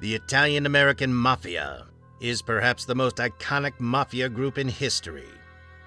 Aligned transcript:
The 0.00 0.14
Italian 0.14 0.66
American 0.66 1.14
Mafia 1.14 1.86
is 2.20 2.42
perhaps 2.42 2.84
the 2.84 2.94
most 2.94 3.16
iconic 3.16 3.78
mafia 3.78 4.28
group 4.28 4.58
in 4.58 4.68
history. 4.68 5.28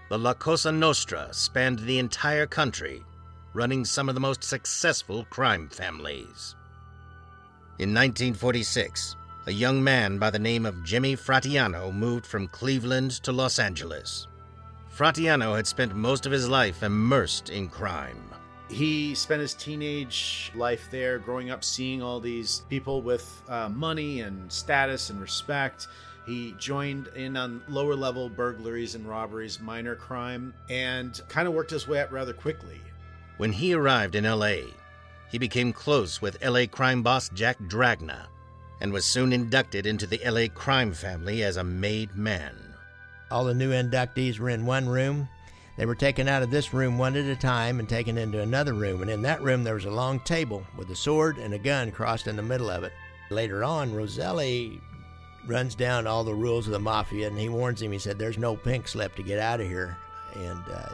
The 0.10 0.18
La 0.18 0.34
Cosa 0.34 0.72
Nostra 0.72 1.28
spanned 1.32 1.80
the 1.80 2.00
entire 2.00 2.48
country, 2.48 3.04
running 3.54 3.84
some 3.84 4.08
of 4.08 4.16
the 4.16 4.22
most 4.22 4.44
successful 4.44 5.26
crime 5.30 5.68
families. 5.68 6.56
In 7.80 7.94
1946, 7.94 9.18
a 9.48 9.52
young 9.52 9.84
man 9.84 10.18
by 10.18 10.30
the 10.30 10.40
name 10.40 10.66
of 10.66 10.84
Jimmy 10.84 11.16
Fratianno 11.16 11.94
moved 11.94 12.26
from 12.26 12.48
Cleveland 12.48 13.12
to 13.24 13.32
Los 13.32 13.60
Angeles. 13.60 14.28
Fratianno 14.96 15.56
had 15.56 15.68
spent 15.68 15.96
most 15.96 16.26
of 16.26 16.32
his 16.32 16.48
life 16.48 16.82
immersed 16.82 17.50
in 17.50 17.68
crime. 17.68 18.24
He 18.70 19.16
spent 19.16 19.42
his 19.42 19.54
teenage 19.54 20.52
life 20.54 20.88
there, 20.92 21.20
growing 21.20 21.50
up 21.50 21.64
seeing 21.64 22.02
all 22.02 22.20
these 22.20 22.64
people 22.70 23.02
with 23.02 23.42
uh, 23.48 23.70
money 23.70 24.22
and 24.22 24.52
status 24.52 25.10
and 25.10 25.22
respect. 25.22 25.88
He 26.26 26.54
joined 26.60 27.08
in 27.16 27.38
on 27.38 27.64
lower 27.70 27.96
level 27.96 28.28
burglaries 28.28 28.96
and 28.96 29.08
robberies, 29.08 29.62
minor 29.62 29.96
crime, 29.96 30.54
and 30.70 31.20
kind 31.30 31.48
of 31.48 31.54
worked 31.54 31.72
his 31.72 31.88
way 31.88 32.02
up 32.02 32.12
rather 32.12 32.34
quickly. 32.34 32.82
When 33.38 33.54
he 33.54 33.74
arrived 33.74 34.16
in 34.16 34.26
LA, 34.26 34.58
he 35.30 35.38
became 35.38 35.72
close 35.72 36.22
with 36.22 36.44
LA 36.44 36.66
crime 36.66 37.02
boss 37.04 37.30
Jack 37.30 37.58
Dragna 37.68 38.26
and 38.82 38.92
was 38.92 39.06
soon 39.06 39.32
inducted 39.32 39.86
into 39.86 40.06
the 40.06 40.22
LA 40.26 40.48
crime 40.54 40.92
family 40.92 41.44
as 41.44 41.58
a 41.58 41.64
made 41.64 42.16
man. 42.16 42.56
All 43.32 43.46
the 43.46 43.54
new 43.54 43.72
inductees 43.72 44.40
were 44.40 44.50
in 44.50 44.66
one 44.66 44.88
room. 44.88 45.30
They 45.78 45.86
were 45.86 45.96
taken 45.96 46.28
out 46.28 46.42
of 46.42 46.50
this 46.50 46.74
room 46.74 46.98
one 46.98 47.16
at 47.16 47.26
a 47.26 47.36
time 47.36 47.80
and 47.80 47.88
taken 47.88 48.18
into 48.18 48.42
another 48.42 48.74
room, 48.74 49.04
and 49.04 49.12
in 49.12 49.22
that 49.22 49.44
room 49.44 49.64
there 49.64 49.76
was 49.76 49.86
a 49.86 49.92
long 49.92 50.20
table 50.22 50.66
with 50.76 50.90
a 50.90 50.96
sword 50.96 51.38
and 51.38 51.54
a 51.54 51.60
gun 51.60 51.92
crossed 51.92 52.28
in 52.28 52.36
the 52.36 52.42
middle 52.42 52.70
of 52.70 52.84
it. 52.84 52.92
Later 53.30 53.64
on, 53.64 53.94
Roselli 53.94 54.82
runs 55.46 55.76
down 55.76 56.08
all 56.08 56.24
the 56.24 56.34
rules 56.34 56.66
of 56.66 56.74
the 56.74 56.80
mafia 56.80 57.28
and 57.28 57.38
he 57.38 57.48
warns 57.48 57.82
him. 57.82 57.92
He 57.92 58.00
said, 58.00 58.18
"There's 58.18 58.40
no 58.40 58.56
pink 58.56 58.88
slip 58.88 59.16
to 59.16 59.24
get 59.24 59.38
out 59.38 59.62
of 59.62 59.68
here, 59.68 59.96
and 60.34 60.64
uh, 60.68 60.90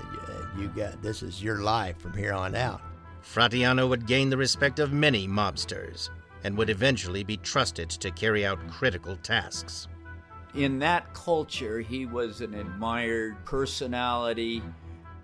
you 0.60 0.68
got 0.68 1.02
this 1.02 1.24
is 1.24 1.42
your 1.42 1.60
life 1.60 1.98
from 2.00 2.14
here 2.14 2.34
on 2.34 2.54
out." 2.54 2.82
Fratianno 3.24 3.88
would 3.88 4.06
gain 4.06 4.30
the 4.30 4.38
respect 4.38 4.80
of 4.80 4.92
many 4.92 5.28
mobsters 5.30 6.10
and 6.44 6.58
would 6.58 6.70
eventually 6.70 7.24
be 7.24 7.38
trusted 7.38 7.90
to 7.90 8.12
carry 8.12 8.46
out 8.46 8.60
critical 8.70 9.16
tasks. 9.18 9.88
In 10.56 10.80
that 10.80 11.14
culture, 11.14 11.80
he 11.80 12.06
was 12.06 12.42
an 12.42 12.54
admired 12.54 13.44
personality, 13.44 14.62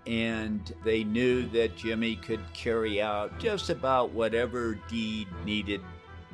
and 0.06 0.74
they 0.84 1.04
knew 1.04 1.46
that 1.50 1.76
Jimmy 1.76 2.16
could 2.16 2.40
carry 2.52 3.00
out 3.00 3.38
just 3.38 3.70
about 3.70 4.10
whatever 4.10 4.74
deed 4.88 5.28
needed 5.44 5.80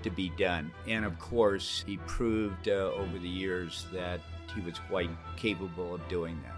to 0.03 0.09
be 0.11 0.31
done. 0.39 0.73
And 0.87 1.05
of 1.05 1.19
course, 1.19 1.85
he 1.87 1.99
proved 2.07 2.69
uh, 2.69 2.93
over 2.95 3.19
the 3.19 3.29
years 3.29 3.87
that 3.93 4.21
he 4.55 4.63
was 4.63 4.79
quite 4.89 5.11
capable 5.37 5.95
of 5.95 6.09
doing 6.09 6.41
that. 6.45 6.57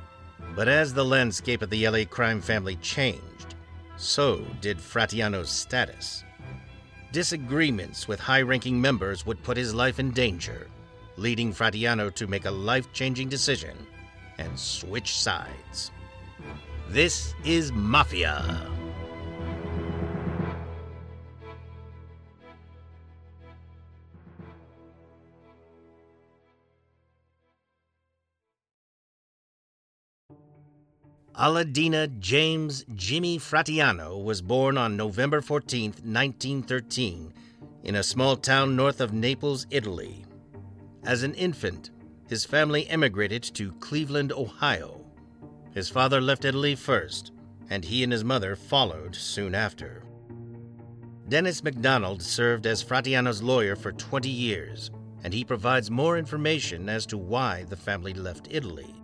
But 0.54 0.68
as 0.68 0.94
the 0.94 1.04
landscape 1.04 1.62
of 1.62 1.70
the 1.70 1.88
LA 1.88 2.04
crime 2.04 2.40
family 2.40 2.76
changed, 2.76 3.56
so 3.96 4.44
did 4.60 4.78
Fratianno's 4.78 5.50
status. 5.50 6.22
Disagreements 7.10 8.06
with 8.06 8.20
high 8.20 8.42
ranking 8.42 8.80
members 8.80 9.26
would 9.26 9.42
put 9.42 9.56
his 9.56 9.74
life 9.74 9.98
in 9.98 10.12
danger, 10.12 10.68
leading 11.18 11.52
Fratianno 11.52 12.14
to 12.14 12.26
make 12.26 12.44
a 12.44 12.50
life 12.50 12.92
changing 12.92 13.28
decision 13.28 13.76
and 14.38 14.58
switch 14.58 15.18
sides. 15.18 15.90
This 16.88 17.34
is 17.44 17.72
Mafia. 17.72 18.66
Aladena 31.38 32.18
James 32.18 32.84
Jimmy 32.96 33.38
Fratiano 33.38 34.20
was 34.20 34.42
born 34.42 34.76
on 34.76 34.96
November 34.96 35.40
14, 35.40 35.90
1913, 36.02 37.32
in 37.84 37.94
a 37.94 38.02
small 38.02 38.34
town 38.34 38.74
north 38.74 39.00
of 39.00 39.12
Naples, 39.12 39.64
Italy. 39.70 40.24
As 41.04 41.22
an 41.22 41.34
infant, 41.34 41.90
his 42.28 42.44
family 42.44 42.86
emigrated 42.88 43.42
to 43.42 43.72
Cleveland, 43.72 44.32
Ohio. 44.32 45.04
His 45.72 45.88
father 45.88 46.20
left 46.20 46.44
Italy 46.44 46.74
first, 46.74 47.32
and 47.70 47.84
he 47.84 48.02
and 48.02 48.12
his 48.12 48.24
mother 48.24 48.56
followed 48.56 49.14
soon 49.14 49.54
after. 49.54 50.02
Dennis 51.28 51.62
McDonald 51.62 52.22
served 52.22 52.66
as 52.66 52.82
Fratianno's 52.82 53.42
lawyer 53.42 53.76
for 53.76 53.92
20 53.92 54.28
years, 54.28 54.90
and 55.24 55.32
he 55.32 55.44
provides 55.44 55.90
more 55.90 56.16
information 56.16 56.88
as 56.88 57.04
to 57.06 57.18
why 57.18 57.64
the 57.64 57.76
family 57.76 58.14
left 58.14 58.48
Italy. 58.50 58.94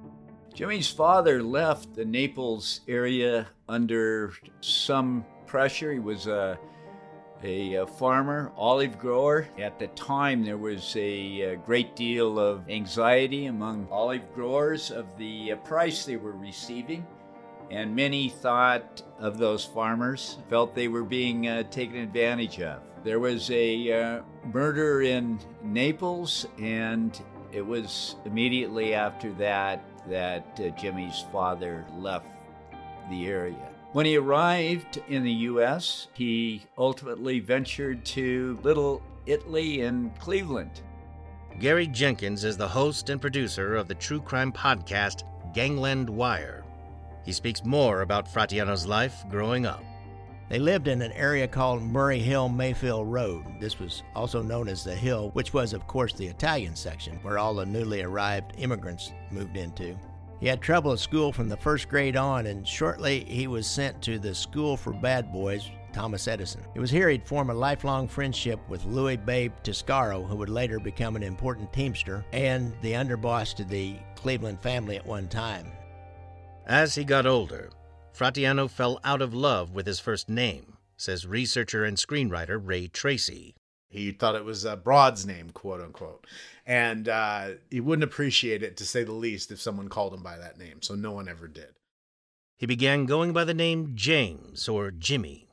Jimmy's 0.55 0.89
father 0.89 1.43
left 1.43 1.95
the 1.95 2.05
Naples 2.05 2.81
area 2.89 3.49
under 3.69 4.33
some 4.61 5.25
pressure. 5.47 5.93
He 5.93 5.99
was 5.99 6.27
a, 6.27 6.59
a, 7.45 7.75
a 7.75 7.87
farmer, 7.87 8.51
olive 8.57 8.99
grower. 8.99 9.47
At 9.59 9.79
the 9.79 9.89
time, 9.89 10.45
there 10.45 10.57
was 10.57 10.97
a, 10.97 11.41
a, 11.43 11.57
great 11.57 11.95
deal 11.95 12.39
of 12.39 12.69
anxiety 12.69 13.47
among 13.47 13.87
olive 13.91 14.35
growers 14.35 14.91
of 14.91 15.17
the 15.19 15.53
uh, 15.53 15.57
price 15.57 16.05
they 16.05 16.17
were 16.17 16.33
receiving. 16.33 17.07
And 17.71 17.95
many 17.95 18.29
thought 18.29 19.03
of 19.19 19.39
those 19.39 19.65
farmers, 19.65 20.39
felt 20.49 20.75
they 20.75 20.89
were 20.89 21.05
being 21.05 21.49
uh, 21.49 21.65
taken 21.65 21.97
advantage 21.97 22.61
of. 22.61 22.81
There 23.05 23.21
was 23.21 23.51
a 23.51 23.93
uh, 23.93 24.23
murder 24.53 25.03
in 25.03 25.39
Naples, 25.63 26.47
and 26.59 27.19
it 27.53 27.65
was 27.65 28.17
immediately 28.25 28.95
after 28.95 29.33
that 29.35 29.85
that 30.09 30.61
uh, 30.61 30.69
Jimmy's 30.79 31.25
father 31.33 31.87
left 31.97 32.27
the 33.11 33.27
area. 33.27 33.74
When 33.95 34.07
he 34.07 34.17
arrived 34.17 35.01
in 35.09 35.23
the 35.23 35.31
U.S., 35.31 36.09
he 36.15 36.67
ultimately 36.77 37.39
ventured 37.39 38.05
to 38.07 38.59
Little 38.65 39.01
Italy 39.25 39.83
and 39.83 40.13
Cleveland. 40.19 40.83
Gary 41.61 41.87
Jenkins 41.87 42.43
is 42.43 42.57
the 42.57 42.67
host 42.67 43.09
and 43.11 43.21
producer 43.21 43.77
of 43.77 43.87
the 43.87 43.95
true 43.95 44.21
crime 44.21 44.51
podcast 44.51 45.23
Gangland 45.55 46.11
Wire. 46.11 46.65
He 47.25 47.31
speaks 47.31 47.65
more 47.65 48.01
about 48.01 48.27
Fratianno's 48.27 48.85
life 48.85 49.25
growing 49.31 49.65
up. 49.65 49.85
They 50.49 50.59
lived 50.59 50.89
in 50.89 51.01
an 51.01 51.13
area 51.13 51.47
called 51.47 51.81
Murray 51.81 52.19
Hill 52.19 52.49
Mayfield 52.49 53.07
Road. 53.07 53.45
This 53.61 53.79
was 53.79 54.03
also 54.17 54.43
known 54.43 54.67
as 54.67 54.83
the 54.83 54.97
Hill, 54.97 55.31
which 55.35 55.55
was, 55.55 55.73
of 55.73 55.87
course, 55.87 56.15
the 56.15 56.27
Italian 56.27 56.75
section 56.75 57.21
where 57.23 57.39
all 57.39 57.55
the 57.55 57.65
newly 57.65 58.03
arrived 58.03 58.55
immigrants 58.59 59.13
moved 59.31 59.57
into. 59.57 59.97
He 60.41 60.47
had 60.47 60.61
trouble 60.61 60.93
at 60.93 60.99
school 60.99 61.33
from 61.33 61.49
the 61.49 61.57
first 61.57 61.89
grade 61.89 62.17
on, 62.17 62.47
and 62.47 62.67
shortly 62.67 63.25
he 63.25 63.47
was 63.47 63.67
sent 63.67 64.03
to 64.03 64.19
the 64.19 64.35
School 64.35 64.77
for 64.77 64.93
Bad 64.93 65.33
Boys, 65.33 65.71
Thomas 65.93 66.27
Edison. 66.29 66.63
It 66.75 66.81
was 66.81 66.91
here 66.91 67.09
he'd 67.09 67.27
form 67.27 67.51
a 67.51 67.55
lifelong 67.55 68.09
friendship 68.09 68.61
with 68.69 68.85
Louis 68.85 69.17
Babe 69.17 69.53
Triscaro, 69.63 70.27
who 70.27 70.37
would 70.37 70.49
later 70.49 70.81
become 70.81 71.17
an 71.17 71.23
important 71.23 71.73
teamster 71.73 72.25
and 72.33 72.75
the 72.83 72.93
underboss 72.93 73.55
to 73.55 73.65
the 73.65 73.97
Cleveland 74.17 74.61
family 74.61 74.97
at 74.97 75.07
one 75.07 75.29
time. 75.29 75.71
As 76.67 76.95
he 76.95 77.05
got 77.05 77.27
older, 77.27 77.71
Fratianno 78.13 78.69
fell 78.69 79.01
out 79.05 79.23
of 79.23 79.35
love 79.35 79.73
with 79.73 79.87
his 79.87 80.01
first 80.01 80.29
name, 80.29 80.77
says 80.97 81.27
researcher 81.27 81.85
and 81.85 81.97
screenwriter 81.97 82.61
Ray 82.63 82.89
Tracy. 82.89 83.55
He 83.95 84.11
thought 84.11 84.35
it 84.35 84.45
was 84.45 84.65
a 84.65 84.77
Broad's 84.77 85.25
name, 85.25 85.51
quote 85.51 85.81
unquote. 85.81 86.27
And 86.67 87.09
uh, 87.09 87.51
he 87.71 87.79
wouldn't 87.79 88.03
appreciate 88.03 88.61
it, 88.65 88.77
to 88.79 88.85
say 88.85 89.05
the 89.05 89.13
least, 89.13 89.53
if 89.53 89.61
someone 89.61 89.89
called 89.89 90.13
him 90.13 90.23
by 90.23 90.37
that 90.37 90.59
name. 90.59 90.83
So 90.83 90.97
no 90.97 91.13
one 91.13 91.29
ever 91.29 91.47
did. 91.47 91.77
He 92.57 92.67
began 92.67 93.07
going 93.07 93.33
by 93.33 93.45
the 93.45 93.55
name 93.55 93.93
James 93.95 94.69
or 94.69 94.91
Jimmy. 94.91 95.49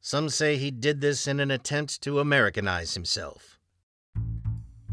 Some 0.00 0.30
say 0.30 0.56
he 0.56 0.72
did 0.72 1.00
this 1.00 1.28
in 1.28 1.38
an 1.38 1.52
attempt 1.52 2.02
to 2.02 2.18
Americanize 2.18 2.94
himself. 2.94 3.56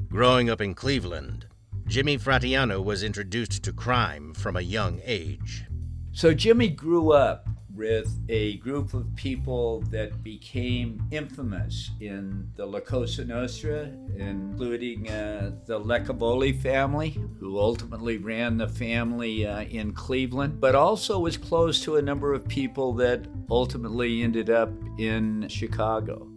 Growing 0.09 0.47
up 0.51 0.61
in 0.61 0.75
Cleveland, 0.75 1.47
Jimmy 1.87 2.19
Fratianno 2.19 2.83
was 2.83 3.01
introduced 3.01 3.63
to 3.63 3.73
crime 3.73 4.35
from 4.35 4.55
a 4.55 4.61
young 4.61 5.01
age. 5.03 5.65
So 6.11 6.35
Jimmy 6.35 6.69
grew 6.69 7.11
up 7.11 7.49
with 7.75 8.15
a 8.29 8.57
group 8.57 8.93
of 8.93 9.15
people 9.15 9.81
that 9.89 10.23
became 10.23 11.03
infamous 11.11 11.91
in 11.99 12.47
the 12.55 12.65
La 12.65 12.79
Cosa 12.79 13.25
Nostra, 13.25 13.91
including 14.15 15.09
uh, 15.09 15.51
the 15.65 15.79
Licavoli 15.79 16.59
family, 16.61 17.17
who 17.39 17.57
ultimately 17.57 18.17
ran 18.17 18.57
the 18.57 18.67
family 18.67 19.47
uh, 19.47 19.61
in 19.61 19.91
Cleveland, 19.93 20.59
but 20.59 20.75
also 20.75 21.19
was 21.19 21.35
close 21.35 21.81
to 21.83 21.95
a 21.95 22.01
number 22.01 22.33
of 22.33 22.47
people 22.47 22.93
that 22.93 23.25
ultimately 23.49 24.21
ended 24.21 24.49
up 24.49 24.69
in 24.99 25.47
Chicago. 25.47 26.27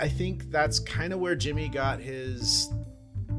I 0.00 0.08
think 0.08 0.50
that's 0.50 0.78
kind 0.78 1.12
of 1.12 1.20
where 1.20 1.34
Jimmy 1.34 1.68
got 1.68 2.00
his 2.00 2.70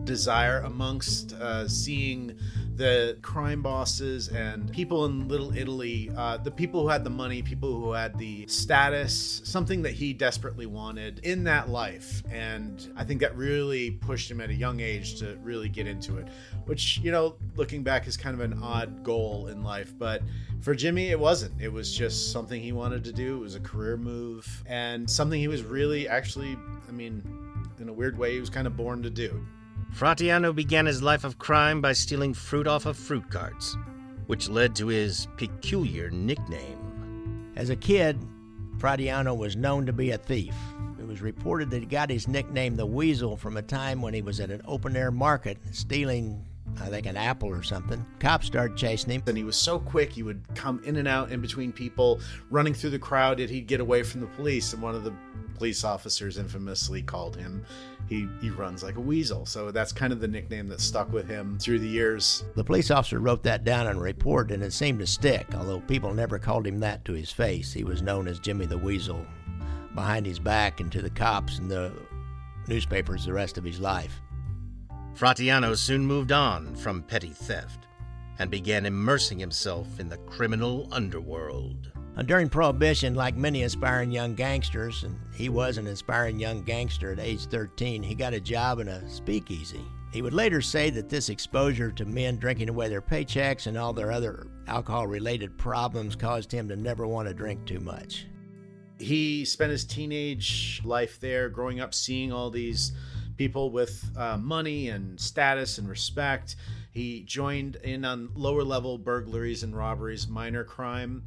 desire 0.03 0.59
amongst 0.59 1.33
uh, 1.33 1.67
seeing 1.67 2.37
the 2.75 3.17
crime 3.21 3.61
bosses 3.61 4.29
and 4.29 4.71
people 4.71 5.05
in 5.05 5.27
Little 5.27 5.55
Italy, 5.55 6.09
uh, 6.17 6.37
the 6.37 6.51
people 6.51 6.81
who 6.81 6.87
had 6.87 7.03
the 7.03 7.09
money, 7.09 7.41
people 7.41 7.79
who 7.79 7.91
had 7.91 8.17
the 8.17 8.47
status, 8.47 9.41
something 9.43 9.81
that 9.83 9.91
he 9.93 10.13
desperately 10.13 10.65
wanted 10.65 11.19
in 11.19 11.43
that 11.43 11.69
life. 11.69 12.23
And 12.31 12.91
I 12.95 13.03
think 13.03 13.21
that 13.21 13.35
really 13.37 13.91
pushed 13.91 14.29
him 14.29 14.41
at 14.41 14.49
a 14.49 14.53
young 14.53 14.79
age 14.79 15.19
to 15.19 15.37
really 15.43 15.69
get 15.69 15.87
into 15.87 16.17
it, 16.17 16.27
which, 16.65 16.99
you 16.99 17.11
know, 17.11 17.35
looking 17.55 17.83
back 17.83 18.07
is 18.07 18.17
kind 18.17 18.33
of 18.33 18.39
an 18.39 18.59
odd 18.61 19.03
goal 19.03 19.47
in 19.47 19.63
life. 19.63 19.93
But 19.97 20.23
for 20.61 20.73
Jimmy, 20.73 21.09
it 21.09 21.19
wasn't. 21.19 21.61
It 21.61 21.71
was 21.71 21.95
just 21.95 22.31
something 22.31 22.61
he 22.61 22.71
wanted 22.71 23.03
to 23.03 23.13
do. 23.13 23.37
It 23.37 23.41
was 23.41 23.55
a 23.55 23.59
career 23.59 23.97
move 23.97 24.63
and 24.65 25.09
something 25.09 25.39
he 25.39 25.47
was 25.47 25.63
really 25.63 26.07
actually, 26.07 26.57
I 26.87 26.91
mean, 26.91 27.21
in 27.79 27.89
a 27.89 27.93
weird 27.93 28.17
way, 28.17 28.33
he 28.33 28.39
was 28.39 28.49
kind 28.49 28.65
of 28.65 28.75
born 28.75 29.03
to 29.03 29.09
do. 29.09 29.45
Fratianno 29.93 30.55
began 30.55 30.87
his 30.87 31.03
life 31.03 31.23
of 31.23 31.37
crime 31.37 31.79
by 31.79 31.93
stealing 31.93 32.33
fruit 32.33 32.65
off 32.65 32.87
of 32.87 32.97
fruit 32.97 33.29
carts, 33.29 33.77
which 34.25 34.49
led 34.49 34.75
to 34.75 34.87
his 34.87 35.27
peculiar 35.37 36.09
nickname. 36.09 37.51
As 37.55 37.69
a 37.69 37.75
kid, 37.75 38.19
Fratianno 38.79 39.37
was 39.37 39.55
known 39.55 39.85
to 39.85 39.93
be 39.93 40.09
a 40.09 40.17
thief. 40.17 40.55
It 40.99 41.05
was 41.05 41.21
reported 41.21 41.69
that 41.69 41.81
he 41.81 41.85
got 41.85 42.09
his 42.09 42.27
nickname 42.27 42.75
the 42.75 42.87
Weasel 42.87 43.37
from 43.37 43.55
a 43.55 43.61
time 43.61 44.01
when 44.01 44.15
he 44.15 44.23
was 44.23 44.39
at 44.39 44.49
an 44.49 44.63
open 44.65 44.97
air 44.97 45.11
market 45.11 45.59
stealing 45.71 46.43
I 46.81 46.87
think 46.87 47.05
an 47.05 47.17
apple 47.17 47.49
or 47.49 47.63
something. 47.63 48.05
Cops 48.19 48.47
started 48.47 48.77
chasing 48.77 49.11
him. 49.11 49.23
And 49.27 49.37
he 49.37 49.43
was 49.43 49.55
so 49.55 49.79
quick, 49.79 50.11
he 50.11 50.23
would 50.23 50.41
come 50.55 50.81
in 50.83 50.97
and 50.97 51.07
out 51.07 51.31
in 51.31 51.41
between 51.41 51.71
people, 51.71 52.19
running 52.49 52.73
through 52.73 52.89
the 52.91 52.99
crowd, 52.99 53.39
and 53.39 53.49
he'd 53.49 53.67
get 53.67 53.79
away 53.79 54.03
from 54.03 54.21
the 54.21 54.27
police. 54.27 54.73
And 54.73 54.81
one 54.81 54.95
of 54.95 55.03
the 55.03 55.13
police 55.55 55.83
officers 55.83 56.37
infamously 56.37 57.01
called 57.01 57.35
him, 57.35 57.65
he, 58.09 58.27
he 58.41 58.49
runs 58.49 58.83
like 58.83 58.95
a 58.95 59.01
weasel. 59.01 59.45
So 59.45 59.71
that's 59.71 59.91
kind 59.91 60.11
of 60.11 60.19
the 60.19 60.27
nickname 60.27 60.67
that 60.69 60.81
stuck 60.81 61.11
with 61.13 61.27
him 61.27 61.57
through 61.59 61.79
the 61.79 61.87
years. 61.87 62.43
The 62.55 62.63
police 62.63 62.91
officer 62.91 63.19
wrote 63.19 63.43
that 63.43 63.63
down 63.63 63.87
in 63.87 63.97
a 63.97 64.01
report, 64.01 64.51
and 64.51 64.63
it 64.63 64.73
seemed 64.73 64.99
to 64.99 65.07
stick, 65.07 65.47
although 65.55 65.79
people 65.81 66.13
never 66.13 66.39
called 66.39 66.67
him 66.67 66.79
that 66.79 67.05
to 67.05 67.13
his 67.13 67.31
face. 67.31 67.71
He 67.71 67.83
was 67.83 68.01
known 68.01 68.27
as 68.27 68.39
Jimmy 68.39 68.65
the 68.65 68.77
Weasel 68.77 69.25
behind 69.95 70.25
his 70.25 70.39
back 70.39 70.79
and 70.79 70.91
to 70.91 71.01
the 71.01 71.09
cops 71.09 71.59
and 71.59 71.69
the 71.69 71.93
newspapers 72.67 73.25
the 73.25 73.33
rest 73.33 73.57
of 73.57 73.63
his 73.63 73.79
life. 73.79 74.21
Fratianno 75.15 75.77
soon 75.77 76.05
moved 76.05 76.31
on 76.31 76.75
from 76.75 77.03
petty 77.03 77.29
theft 77.29 77.87
and 78.39 78.49
began 78.49 78.85
immersing 78.85 79.37
himself 79.37 79.99
in 79.99 80.09
the 80.09 80.17
criminal 80.17 80.87
underworld. 80.91 81.91
During 82.25 82.49
Prohibition, 82.49 83.15
like 83.15 83.35
many 83.35 83.63
aspiring 83.63 84.11
young 84.11 84.33
gangsters, 84.35 85.03
and 85.03 85.19
he 85.33 85.49
was 85.49 85.77
an 85.77 85.87
aspiring 85.87 86.39
young 86.39 86.63
gangster 86.63 87.11
at 87.11 87.19
age 87.19 87.45
13, 87.45 88.01
he 88.03 88.15
got 88.15 88.33
a 88.33 88.39
job 88.39 88.79
in 88.79 88.87
a 88.87 89.07
speakeasy. 89.09 89.81
He 90.11 90.21
would 90.21 90.33
later 90.33 90.61
say 90.61 90.89
that 90.91 91.09
this 91.09 91.29
exposure 91.29 91.91
to 91.91 92.05
men 92.05 92.37
drinking 92.37 92.69
away 92.69 92.87
their 92.89 93.01
paychecks 93.01 93.65
and 93.65 93.77
all 93.77 93.93
their 93.93 94.11
other 94.11 94.47
alcohol 94.67 95.07
related 95.07 95.57
problems 95.57 96.15
caused 96.15 96.51
him 96.51 96.67
to 96.69 96.75
never 96.75 97.07
want 97.07 97.27
to 97.27 97.33
drink 97.33 97.65
too 97.65 97.79
much. 97.79 98.27
He 98.99 99.43
spent 99.43 99.71
his 99.71 99.85
teenage 99.85 100.81
life 100.83 101.19
there, 101.19 101.49
growing 101.49 101.79
up 101.79 101.95
seeing 101.95 102.31
all 102.31 102.51
these 102.51 102.91
people 103.43 103.71
with 103.71 104.09
uh, 104.15 104.37
money 104.37 104.87
and 104.87 105.19
status 105.19 105.77
and 105.77 105.89
respect. 105.89 106.55
He 106.91 107.23
joined 107.23 107.75
in 107.83 108.05
on 108.05 108.29
lower 108.35 108.63
level 108.63 108.97
burglaries 108.97 109.63
and 109.63 109.75
robberies, 109.75 110.29
minor 110.29 110.63
crime, 110.63 111.23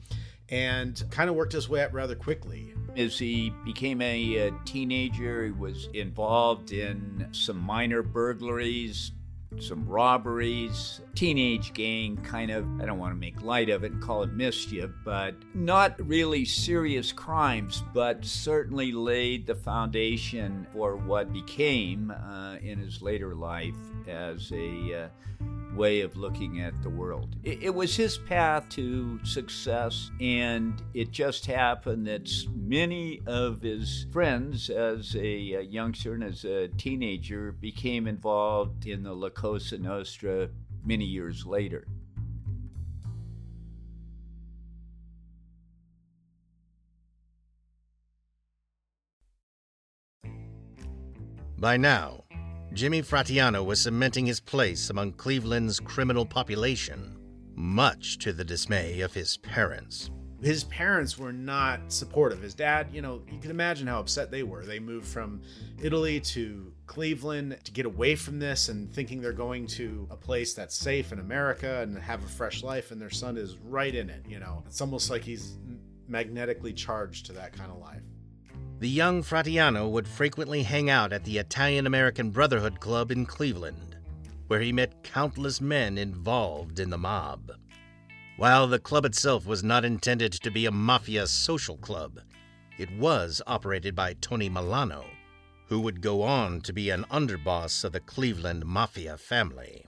and 0.49 1.05
kind 1.11 1.29
of 1.29 1.37
worked 1.37 1.53
his 1.53 1.69
way 1.69 1.83
up 1.83 1.93
rather 1.93 2.15
quickly. 2.15 2.73
As 2.97 3.19
he 3.19 3.53
became 3.67 4.01
a, 4.01 4.49
a 4.49 4.51
teenager, 4.65 5.45
he 5.45 5.51
was 5.51 5.91
involved 5.93 6.73
in 6.73 7.29
some 7.33 7.59
minor 7.59 8.03
burglaries, 8.03 9.13
some 9.59 9.87
robberies, 9.87 11.01
teenage 11.15 11.73
gang 11.73 12.17
kind 12.19 12.51
of, 12.51 12.67
I 12.81 12.87
don't 12.87 12.99
want 12.99 13.13
to 13.13 13.19
make 13.19 13.43
light 13.43 13.71
of 13.71 13.85
it 13.85 13.93
and 13.93 14.03
call 14.03 14.23
it 14.23 14.33
mischief, 14.33 14.91
but 15.05 15.35
not 15.55 15.95
really 16.07 16.45
serious 16.45 17.13
crimes, 17.13 17.83
but 17.95 18.25
certainly 18.25 18.93
laid 18.93 19.47
the 19.47 19.55
foundation 19.55 20.67
for 20.73 20.97
what 20.97 21.33
became 21.33 22.11
uh, 22.11 22.57
in 22.63 22.79
his 22.79 23.03
later 23.03 23.35
life 23.35 23.75
as 24.07 24.53
a 24.53 25.05
uh, 25.05 25.09
way 25.77 26.01
of 26.01 26.17
looking 26.17 26.61
at 26.61 26.83
the 26.83 26.91
world. 26.91 27.37
It, 27.45 27.63
it, 27.63 27.75
was 27.75 27.95
his 27.95 28.17
path 28.17 28.69
to 28.71 29.25
success, 29.25 30.11
and 30.21 30.83
it 30.95 31.11
just 31.11 31.47
happened 31.47 32.07
that 32.07 32.31
many 32.55 33.21
of 33.27 33.61
his 33.61 34.07
friends, 34.13 34.71
as 34.71 35.15
a, 35.15 35.53
a 35.55 35.63
youngster 35.63 36.15
and 36.15 36.25
as 36.25 36.45
a 36.45 36.69
teenager, 36.69 37.53
became 37.53 38.07
involved 38.07 38.87
in 38.87 39.03
the 39.03 39.15
La 39.15 39.29
Cosa 39.29 39.79
Nostra 39.79 40.49
many 40.85 41.05
years 41.05 41.45
later. 41.45 41.87
By 51.59 51.79
now, 51.79 52.26
Jimmy 52.77 53.01
Fratianno 53.01 53.65
was 53.65 53.81
cementing 53.81 54.27
his 54.27 54.39
place 54.39 54.91
among 54.91 55.13
Cleveland's 55.13 55.81
criminal 55.81 56.27
population, 56.27 57.17
much 57.55 58.19
to 58.19 58.35
the 58.35 58.45
dismay 58.45 59.01
of 59.01 59.15
his 59.15 59.39
parents. 59.39 60.11
His 60.43 60.65
parents 60.65 61.17
were 61.17 61.33
not 61.33 61.91
supportive. 61.91 62.43
His 62.43 62.53
dad, 62.53 62.89
you 62.93 63.01
know, 63.01 63.23
you 63.33 63.39
can 63.39 63.51
imagine 63.51 63.87
how 63.87 63.99
upset 64.01 64.31
they 64.31 64.43
were. 64.43 64.67
They 64.67 64.79
moved 64.79 65.07
from 65.07 65.41
Italy 65.83 66.21
to 66.21 66.71
Cleveland 66.85 67.57
to 67.65 67.73
get 67.73 67.87
away 67.87 68.15
from 68.15 68.39
this 68.39 68.69
and 68.69 68.93
thinking 68.93 69.23
they're 69.23 69.33
going 69.33 69.67
to 69.69 70.07
a 70.11 70.17
place 70.17 70.53
that's 70.53 70.77
safe 70.77 71.13
in 71.13 71.19
America 71.19 71.81
and 71.81 71.97
have 71.97 72.23
a 72.25 72.29
fresh 72.29 72.63
life, 72.63 72.91
and 72.91 73.01
their 73.01 73.09
son 73.09 73.39
is 73.39 73.57
right 73.65 73.95
in 73.95 74.11
it, 74.11 74.23
you 74.29 74.39
know. 74.39 74.63
It's 74.67 74.83
almost 74.83 75.11
like 75.11 75.25
he's 75.25 75.57
magnetically 76.09 76.75
charged 76.75 77.25
to 77.25 77.33
that 77.33 77.55
kind 77.55 77.73
of 77.73 77.79
life. 77.79 78.03
The 78.79 78.89
young 78.91 79.23
Fratianno 79.23 79.89
would 79.89 80.07
frequently 80.07 80.63
hang 80.63 80.91
out 80.91 81.11
at 81.11 81.25
the 81.25 81.39
Italian 81.39 81.87
American 81.87 82.31
Brotherhood 82.31 82.79
Club 82.79 83.11
in 83.11 83.25
Cleveland, 83.25 83.97
where 84.49 84.61
he 84.61 84.71
met 84.71 85.03
countless 85.03 85.63
men 85.63 85.97
involved 85.97 86.79
in 86.79 86.91
the 86.91 86.99
mob. 86.99 87.53
While 88.37 88.67
the 88.67 88.79
club 88.79 89.07
itself 89.07 89.47
was 89.47 89.65
not 89.65 89.87
intended 89.87 90.33
to 90.33 90.51
be 90.51 90.67
a 90.67 90.71
mafia 90.71 91.27
social 91.27 91.79
club, 91.79 92.21
it 92.77 92.91
was 92.99 93.41
operated 93.47 93.95
by 93.95 94.13
Tony 94.21 94.51
Milano, 94.51 95.07
who 95.69 95.81
would 95.81 96.03
go 96.03 96.23
on 96.23 96.61
to 96.61 96.75
be 96.75 96.91
an 96.91 97.07
underboss 97.11 97.83
of 97.83 97.93
the 97.93 98.01
Cleveland 98.01 98.67
Mafia 98.67 99.17
family. 99.17 99.87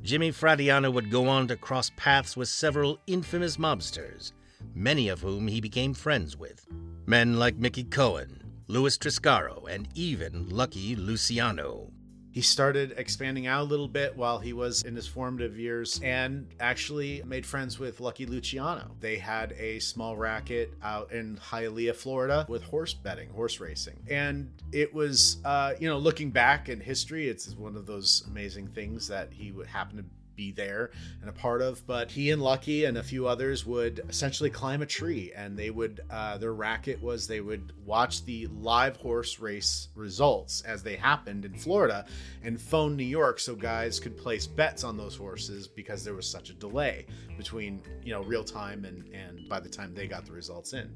Jimmy 0.00 0.30
Fratianno 0.30 0.92
would 0.92 1.10
go 1.10 1.26
on 1.26 1.48
to 1.48 1.56
cross 1.56 1.90
paths 1.96 2.36
with 2.36 2.48
several 2.48 3.00
infamous 3.08 3.56
mobsters, 3.56 4.32
many 4.74 5.08
of 5.08 5.20
whom 5.20 5.48
he 5.48 5.60
became 5.60 5.94
friends 5.94 6.36
with. 6.36 6.66
Men 7.06 7.38
like 7.38 7.56
Mickey 7.56 7.84
Cohen, 7.84 8.42
Louis 8.66 8.96
Triscaro, 8.96 9.68
and 9.68 9.88
even 9.94 10.48
Lucky 10.48 10.96
Luciano. 10.96 11.90
He 12.34 12.40
started 12.40 12.94
expanding 12.96 13.46
out 13.46 13.60
a 13.60 13.64
little 13.64 13.86
bit 13.86 14.16
while 14.16 14.40
he 14.40 14.52
was 14.52 14.82
in 14.82 14.96
his 14.96 15.06
formative 15.06 15.56
years 15.56 16.00
and 16.02 16.48
actually 16.58 17.22
made 17.24 17.46
friends 17.46 17.78
with 17.78 18.00
Lucky 18.00 18.26
Luciano. 18.26 18.96
They 18.98 19.18
had 19.18 19.52
a 19.52 19.78
small 19.78 20.16
racket 20.16 20.74
out 20.82 21.12
in 21.12 21.36
Hialeah, 21.36 21.94
Florida 21.94 22.44
with 22.48 22.64
horse 22.64 22.92
betting, 22.92 23.28
horse 23.28 23.60
racing. 23.60 24.00
And 24.10 24.50
it 24.72 24.92
was, 24.92 25.36
uh, 25.44 25.74
you 25.78 25.88
know, 25.88 25.96
looking 25.96 26.30
back 26.30 26.68
in 26.68 26.80
history, 26.80 27.28
it's 27.28 27.54
one 27.54 27.76
of 27.76 27.86
those 27.86 28.24
amazing 28.26 28.66
things 28.66 29.06
that 29.06 29.32
he 29.32 29.52
would 29.52 29.68
happen 29.68 29.98
to 29.98 30.04
be 30.36 30.52
there 30.52 30.90
and 31.20 31.30
a 31.30 31.32
part 31.32 31.62
of. 31.62 31.86
But 31.86 32.10
he 32.10 32.30
and 32.30 32.42
Lucky 32.42 32.84
and 32.84 32.98
a 32.98 33.02
few 33.02 33.26
others 33.26 33.64
would 33.66 34.00
essentially 34.08 34.50
climb 34.50 34.82
a 34.82 34.86
tree, 34.86 35.32
and 35.34 35.56
they 35.56 35.70
would 35.70 36.00
uh, 36.10 36.38
their 36.38 36.54
racket 36.54 37.02
was 37.02 37.26
they 37.26 37.40
would 37.40 37.72
watch 37.84 38.24
the 38.24 38.46
live 38.48 38.96
horse 38.96 39.38
race 39.38 39.88
results 39.94 40.62
as 40.62 40.82
they 40.82 40.96
happened 40.96 41.44
in 41.44 41.54
Florida, 41.54 42.06
and 42.42 42.60
phone 42.60 42.96
New 42.96 43.04
York 43.04 43.38
so 43.40 43.54
guys 43.54 44.00
could 44.00 44.16
place 44.16 44.46
bets 44.46 44.84
on 44.84 44.96
those 44.96 45.16
horses 45.16 45.68
because 45.68 46.04
there 46.04 46.14
was 46.14 46.26
such 46.26 46.50
a 46.50 46.54
delay 46.54 47.06
between 47.36 47.82
you 48.02 48.12
know 48.12 48.22
real 48.22 48.44
time 48.44 48.84
and 48.84 49.04
and 49.14 49.48
by 49.48 49.60
the 49.60 49.68
time 49.68 49.94
they 49.94 50.06
got 50.06 50.26
the 50.26 50.32
results 50.32 50.72
in. 50.72 50.90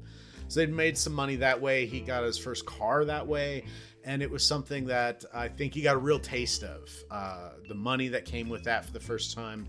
So 0.49 0.59
they'd 0.59 0.73
made 0.73 0.97
some 0.97 1.13
money 1.13 1.37
that 1.37 1.61
way. 1.61 1.85
He 1.85 2.01
got 2.01 2.23
his 2.23 2.37
first 2.37 2.65
car 2.65 3.05
that 3.05 3.25
way 3.25 3.63
and 4.03 4.21
it 4.21 4.29
was 4.31 4.45
something 4.45 4.85
that 4.85 5.23
I 5.33 5.47
think 5.47 5.73
he 5.73 5.81
got 5.81 5.95
a 5.95 5.99
real 5.99 6.19
taste 6.19 6.63
of. 6.63 6.89
Uh, 7.11 7.51
the 7.67 7.75
money 7.75 8.07
that 8.09 8.25
came 8.25 8.49
with 8.49 8.63
that 8.63 8.85
for 8.85 8.91
the 8.91 8.99
first 8.99 9.35
time. 9.35 9.67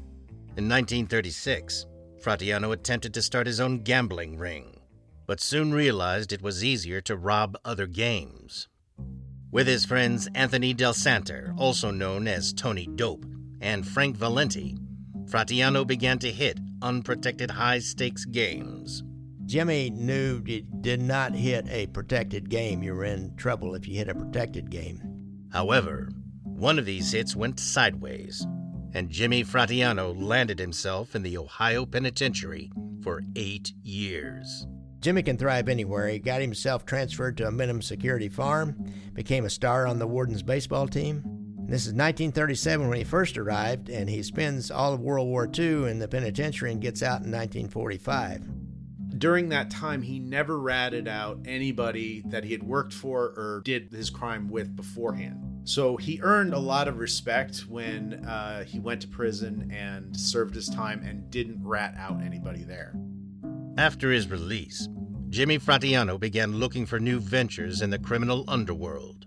In 0.56 0.68
1936, 0.68 1.86
Fratianno 2.22 2.72
attempted 2.72 3.14
to 3.14 3.22
start 3.22 3.46
his 3.46 3.60
own 3.60 3.78
gambling 3.82 4.38
ring, 4.38 4.80
but 5.26 5.40
soon 5.40 5.72
realized 5.72 6.32
it 6.32 6.42
was 6.42 6.64
easier 6.64 7.00
to 7.02 7.16
rob 7.16 7.56
other 7.64 7.86
games. 7.86 8.68
With 9.50 9.66
his 9.66 9.84
friends 9.84 10.28
Anthony 10.34 10.74
Del 10.74 10.92
Santer, 10.94 11.54
also 11.58 11.90
known 11.90 12.28
as 12.28 12.52
Tony 12.52 12.86
Dope, 12.86 13.26
and 13.60 13.86
Frank 13.86 14.16
Valenti, 14.16 14.78
Fratianno 15.24 15.86
began 15.86 16.18
to 16.20 16.30
hit 16.30 16.58
unprotected 16.82 17.50
high 17.50 17.80
stakes 17.80 18.24
games. 18.24 19.02
Jimmy 19.50 19.90
knew 19.90 20.40
you 20.46 20.62
did 20.80 21.02
not 21.02 21.34
hit 21.34 21.66
a 21.68 21.88
protected 21.88 22.48
game. 22.48 22.84
You're 22.84 23.02
in 23.02 23.34
trouble 23.34 23.74
if 23.74 23.88
you 23.88 23.96
hit 23.96 24.08
a 24.08 24.14
protected 24.14 24.70
game. 24.70 25.02
However, 25.52 26.08
one 26.44 26.78
of 26.78 26.86
these 26.86 27.10
hits 27.10 27.34
went 27.34 27.58
sideways, 27.58 28.46
and 28.94 29.10
Jimmy 29.10 29.42
Fratianno 29.42 30.14
landed 30.16 30.60
himself 30.60 31.16
in 31.16 31.24
the 31.24 31.36
Ohio 31.36 31.84
Penitentiary 31.84 32.70
for 33.02 33.24
eight 33.34 33.72
years. 33.82 34.68
Jimmy 35.00 35.24
can 35.24 35.36
thrive 35.36 35.68
anywhere. 35.68 36.06
He 36.06 36.20
got 36.20 36.40
himself 36.40 36.86
transferred 36.86 37.36
to 37.38 37.48
a 37.48 37.50
minimum 37.50 37.82
security 37.82 38.28
farm, 38.28 38.76
became 39.14 39.46
a 39.46 39.50
star 39.50 39.84
on 39.84 39.98
the 39.98 40.06
Warden's 40.06 40.44
baseball 40.44 40.86
team. 40.86 41.24
This 41.66 41.86
is 41.86 41.94
1937 41.94 42.88
when 42.88 42.98
he 42.98 43.02
first 43.02 43.36
arrived, 43.36 43.88
and 43.88 44.08
he 44.08 44.22
spends 44.22 44.70
all 44.70 44.94
of 44.94 45.00
World 45.00 45.26
War 45.26 45.50
II 45.52 45.90
in 45.90 45.98
the 45.98 46.06
penitentiary 46.06 46.70
and 46.70 46.80
gets 46.80 47.02
out 47.02 47.24
in 47.24 47.32
1945. 47.32 48.60
During 49.20 49.50
that 49.50 49.70
time, 49.70 50.00
he 50.00 50.18
never 50.18 50.58
ratted 50.58 51.06
out 51.06 51.40
anybody 51.44 52.22
that 52.28 52.42
he 52.42 52.52
had 52.52 52.62
worked 52.62 52.94
for 52.94 53.34
or 53.36 53.60
did 53.66 53.92
his 53.92 54.08
crime 54.08 54.48
with 54.48 54.74
beforehand. 54.74 55.60
So 55.64 55.98
he 55.98 56.22
earned 56.22 56.54
a 56.54 56.58
lot 56.58 56.88
of 56.88 56.96
respect 56.96 57.66
when 57.68 58.24
uh, 58.24 58.64
he 58.64 58.78
went 58.78 59.02
to 59.02 59.08
prison 59.08 59.70
and 59.70 60.16
served 60.16 60.54
his 60.54 60.70
time 60.70 61.02
and 61.04 61.30
didn't 61.30 61.62
rat 61.62 61.94
out 61.98 62.22
anybody 62.22 62.64
there. 62.64 62.94
After 63.76 64.10
his 64.10 64.30
release, 64.30 64.88
Jimmy 65.28 65.58
Fratianno 65.58 66.18
began 66.18 66.56
looking 66.56 66.86
for 66.86 66.98
new 66.98 67.20
ventures 67.20 67.82
in 67.82 67.90
the 67.90 67.98
criminal 67.98 68.46
underworld. 68.48 69.26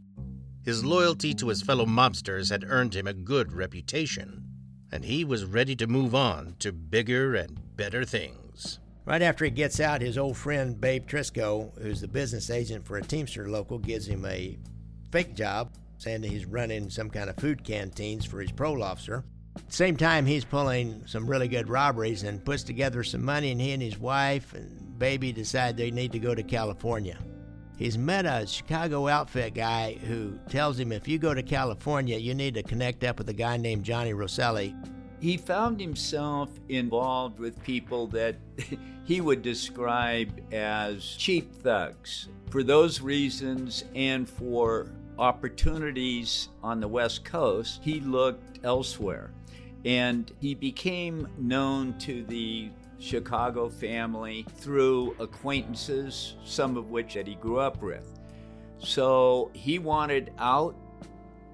His 0.63 0.83
loyalty 0.83 1.35
to 1.35 1.50
his 1.50 1.62
fellow 1.62 1.85
mobsters 1.85 2.50
had 2.50 2.65
earned 2.67 2.95
him 2.95 3.05
a 3.05 3.13
good 3.13 3.53
reputation, 3.53 4.43
and 4.91 5.05
he 5.05 5.23
was 5.23 5.45
ready 5.45 5.75
to 5.75 5.85
move 5.85 6.15
on 6.15 6.55
to 6.57 6.71
bigger 6.71 7.35
and 7.35 7.77
better 7.77 8.03
things. 8.03 8.79
Right 9.05 9.22
after 9.22 9.43
he 9.43 9.51
gets 9.51 9.81
out, 9.81 10.01
his 10.01 10.17
old 10.17 10.38
friend 10.38 10.79
Babe 10.79 11.05
Triscoe, 11.05 11.74
who's 11.81 12.00
the 12.00 12.07
business 12.07 12.50
agent 12.50 12.86
for 12.86 12.98
a 12.98 13.01
Teamster 13.01 13.50
local, 13.50 13.77
gives 13.77 14.07
him 14.07 14.25
a 14.25 14.57
fake 15.12 15.36
job, 15.36 15.74
saying 15.98 16.22
that 16.22 16.31
he's 16.31 16.45
running 16.45 16.89
some 16.89 17.10
kind 17.10 17.29
of 17.29 17.36
food 17.36 17.65
canteens 17.65 18.25
for 18.25 18.39
his 18.39 18.51
parole 18.51 18.81
officer. 18.81 19.25
At 19.57 19.67
the 19.67 19.75
same 19.75 19.98
time, 19.98 20.25
he's 20.25 20.45
pulling 20.45 21.05
some 21.05 21.29
really 21.29 21.50
good 21.50 21.67
robberies 21.67 22.24
and 22.24 22.43
puts 22.43 22.63
together 22.63 23.03
some 23.03 23.24
money, 23.24 23.51
and 23.51 23.60
he 23.60 23.74
and 23.74 23.83
his 23.83 24.00
wife 24.00 24.53
and 24.53 24.98
baby 24.98 25.33
decide 25.33 25.75
they 25.75 25.91
need 25.91 26.13
to 26.13 26.19
go 26.19 26.33
to 26.33 26.41
California. 26.41 27.17
He's 27.77 27.98
met 27.98 28.25
a 28.25 28.48
Chicago 28.48 29.10
outfit 29.10 29.53
guy 29.53 29.95
who 29.95 30.39
tells 30.48 30.79
him 30.79 30.93
if 30.93 31.10
you 31.10 31.17
go 31.17 31.33
to 31.33 31.43
California, 31.43 32.17
you 32.17 32.33
need 32.33 32.53
to 32.53 32.63
connect 32.63 33.03
up 33.03 33.17
with 33.17 33.27
a 33.27 33.33
guy 33.33 33.57
named 33.57 33.83
Johnny 33.83 34.13
Rosselli. 34.13 34.74
He 35.23 35.37
found 35.37 35.79
himself 35.79 36.49
involved 36.67 37.39
with 37.39 37.63
people 37.63 38.07
that 38.07 38.35
he 39.05 39.21
would 39.21 39.41
describe 39.41 40.41
as 40.51 41.15
cheap 41.17 41.55
thugs. 41.55 42.27
For 42.49 42.61
those 42.61 42.99
reasons 42.99 43.85
and 43.95 44.27
for 44.27 44.91
opportunities 45.17 46.49
on 46.61 46.81
the 46.81 46.89
West 46.89 47.23
Coast, 47.23 47.79
he 47.81 48.01
looked 48.01 48.59
elsewhere 48.65 49.31
and 49.85 50.29
he 50.41 50.55
became 50.55 51.29
known 51.37 51.97
to 51.99 52.25
the 52.25 52.69
Chicago 52.99 53.69
family 53.69 54.45
through 54.57 55.15
acquaintances, 55.21 56.35
some 56.43 56.75
of 56.75 56.89
which 56.89 57.13
that 57.13 57.27
he 57.27 57.35
grew 57.35 57.59
up 57.59 57.81
with. 57.81 58.19
So 58.79 59.51
he 59.53 59.79
wanted 59.79 60.33
out 60.37 60.75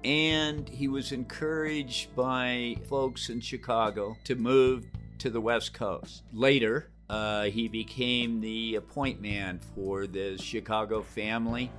and 0.04 0.68
he 0.68 0.88
was 0.88 1.12
encouraged 1.12 2.14
by 2.16 2.76
folks 2.88 3.28
in 3.28 3.40
Chicago 3.40 4.16
to 4.24 4.34
move 4.34 4.86
to 5.18 5.30
the 5.30 5.40
West 5.40 5.74
Coast. 5.74 6.22
Later, 6.32 6.90
uh, 7.08 7.44
he 7.44 7.68
became 7.68 8.40
the 8.40 8.78
point 8.88 9.20
man 9.20 9.60
for 9.74 10.06
the 10.06 10.38
Chicago 10.38 11.02
family 11.02 11.70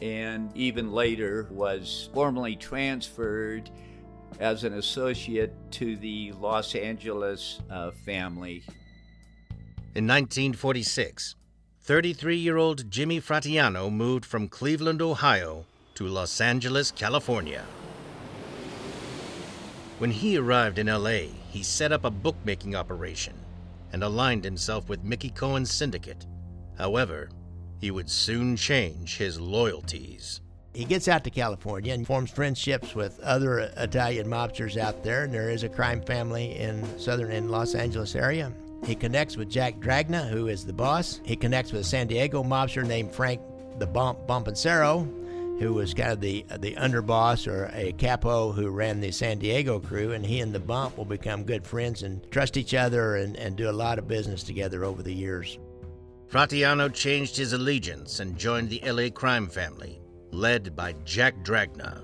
and 0.00 0.50
even 0.56 0.92
later 0.92 1.46
was 1.50 2.08
formally 2.14 2.56
transferred 2.56 3.70
as 4.40 4.64
an 4.64 4.74
associate 4.74 5.52
to 5.72 5.96
the 5.96 6.32
Los 6.32 6.74
Angeles 6.74 7.60
uh, 7.70 7.90
family. 7.90 8.62
In 9.94 10.06
1946, 10.06 11.34
33 11.80 12.36
year 12.36 12.56
old 12.56 12.90
Jimmy 12.90 13.20
Fratianno 13.20 13.90
moved 13.92 14.24
from 14.24 14.48
Cleveland, 14.48 15.02
Ohio 15.02 15.64
to 15.98 16.06
Los 16.06 16.40
Angeles, 16.40 16.92
California. 16.92 17.64
When 19.98 20.12
he 20.12 20.36
arrived 20.36 20.78
in 20.78 20.86
LA, 20.86 21.32
he 21.50 21.64
set 21.64 21.90
up 21.90 22.04
a 22.04 22.10
bookmaking 22.10 22.76
operation 22.76 23.34
and 23.92 24.04
aligned 24.04 24.44
himself 24.44 24.88
with 24.88 25.02
Mickey 25.02 25.30
Cohen's 25.30 25.72
syndicate. 25.72 26.24
However, 26.78 27.30
he 27.80 27.90
would 27.90 28.08
soon 28.08 28.54
change 28.54 29.16
his 29.16 29.40
loyalties. 29.40 30.40
He 30.72 30.84
gets 30.84 31.08
out 31.08 31.24
to 31.24 31.30
California 31.30 31.92
and 31.92 32.06
forms 32.06 32.30
friendships 32.30 32.94
with 32.94 33.18
other 33.18 33.58
Italian 33.76 34.28
mobsters 34.28 34.76
out 34.76 35.02
there, 35.02 35.24
and 35.24 35.34
there 35.34 35.50
is 35.50 35.64
a 35.64 35.68
crime 35.68 36.00
family 36.02 36.54
in 36.54 36.86
southern 36.96 37.32
in 37.32 37.48
Los 37.48 37.74
Angeles 37.74 38.14
area. 38.14 38.52
He 38.86 38.94
connects 38.94 39.36
with 39.36 39.50
Jack 39.50 39.80
Dragna, 39.80 40.28
who 40.28 40.46
is 40.46 40.64
the 40.64 40.72
boss. 40.72 41.20
He 41.24 41.34
connects 41.34 41.72
with 41.72 41.80
a 41.80 41.84
San 41.84 42.06
Diego 42.06 42.44
mobster 42.44 42.86
named 42.86 43.10
Frank 43.10 43.40
the 43.80 43.86
Bump 43.86 44.28
Bompensiero, 44.28 45.27
who 45.58 45.72
was 45.74 45.92
kind 45.92 46.12
of 46.12 46.20
the 46.20 46.44
the 46.58 46.74
underboss 46.74 47.46
or 47.46 47.70
a 47.74 47.92
capo 47.92 48.52
who 48.52 48.68
ran 48.68 49.00
the 49.00 49.10
San 49.10 49.38
Diego 49.38 49.80
crew, 49.80 50.12
and 50.12 50.24
he 50.24 50.40
and 50.40 50.52
the 50.52 50.60
Bump 50.60 50.96
will 50.96 51.04
become 51.04 51.44
good 51.44 51.66
friends 51.66 52.02
and 52.02 52.28
trust 52.30 52.56
each 52.56 52.74
other 52.74 53.16
and, 53.16 53.36
and 53.36 53.56
do 53.56 53.68
a 53.68 53.72
lot 53.72 53.98
of 53.98 54.08
business 54.08 54.42
together 54.42 54.84
over 54.84 55.02
the 55.02 55.14
years. 55.14 55.58
Fratianno 56.30 56.92
changed 56.92 57.36
his 57.36 57.54
allegiance 57.54 58.20
and 58.20 58.36
joined 58.36 58.68
the 58.68 58.82
LA 58.84 59.08
crime 59.08 59.48
family, 59.48 60.00
led 60.30 60.76
by 60.76 60.92
Jack 61.04 61.42
Dragna. 61.42 62.02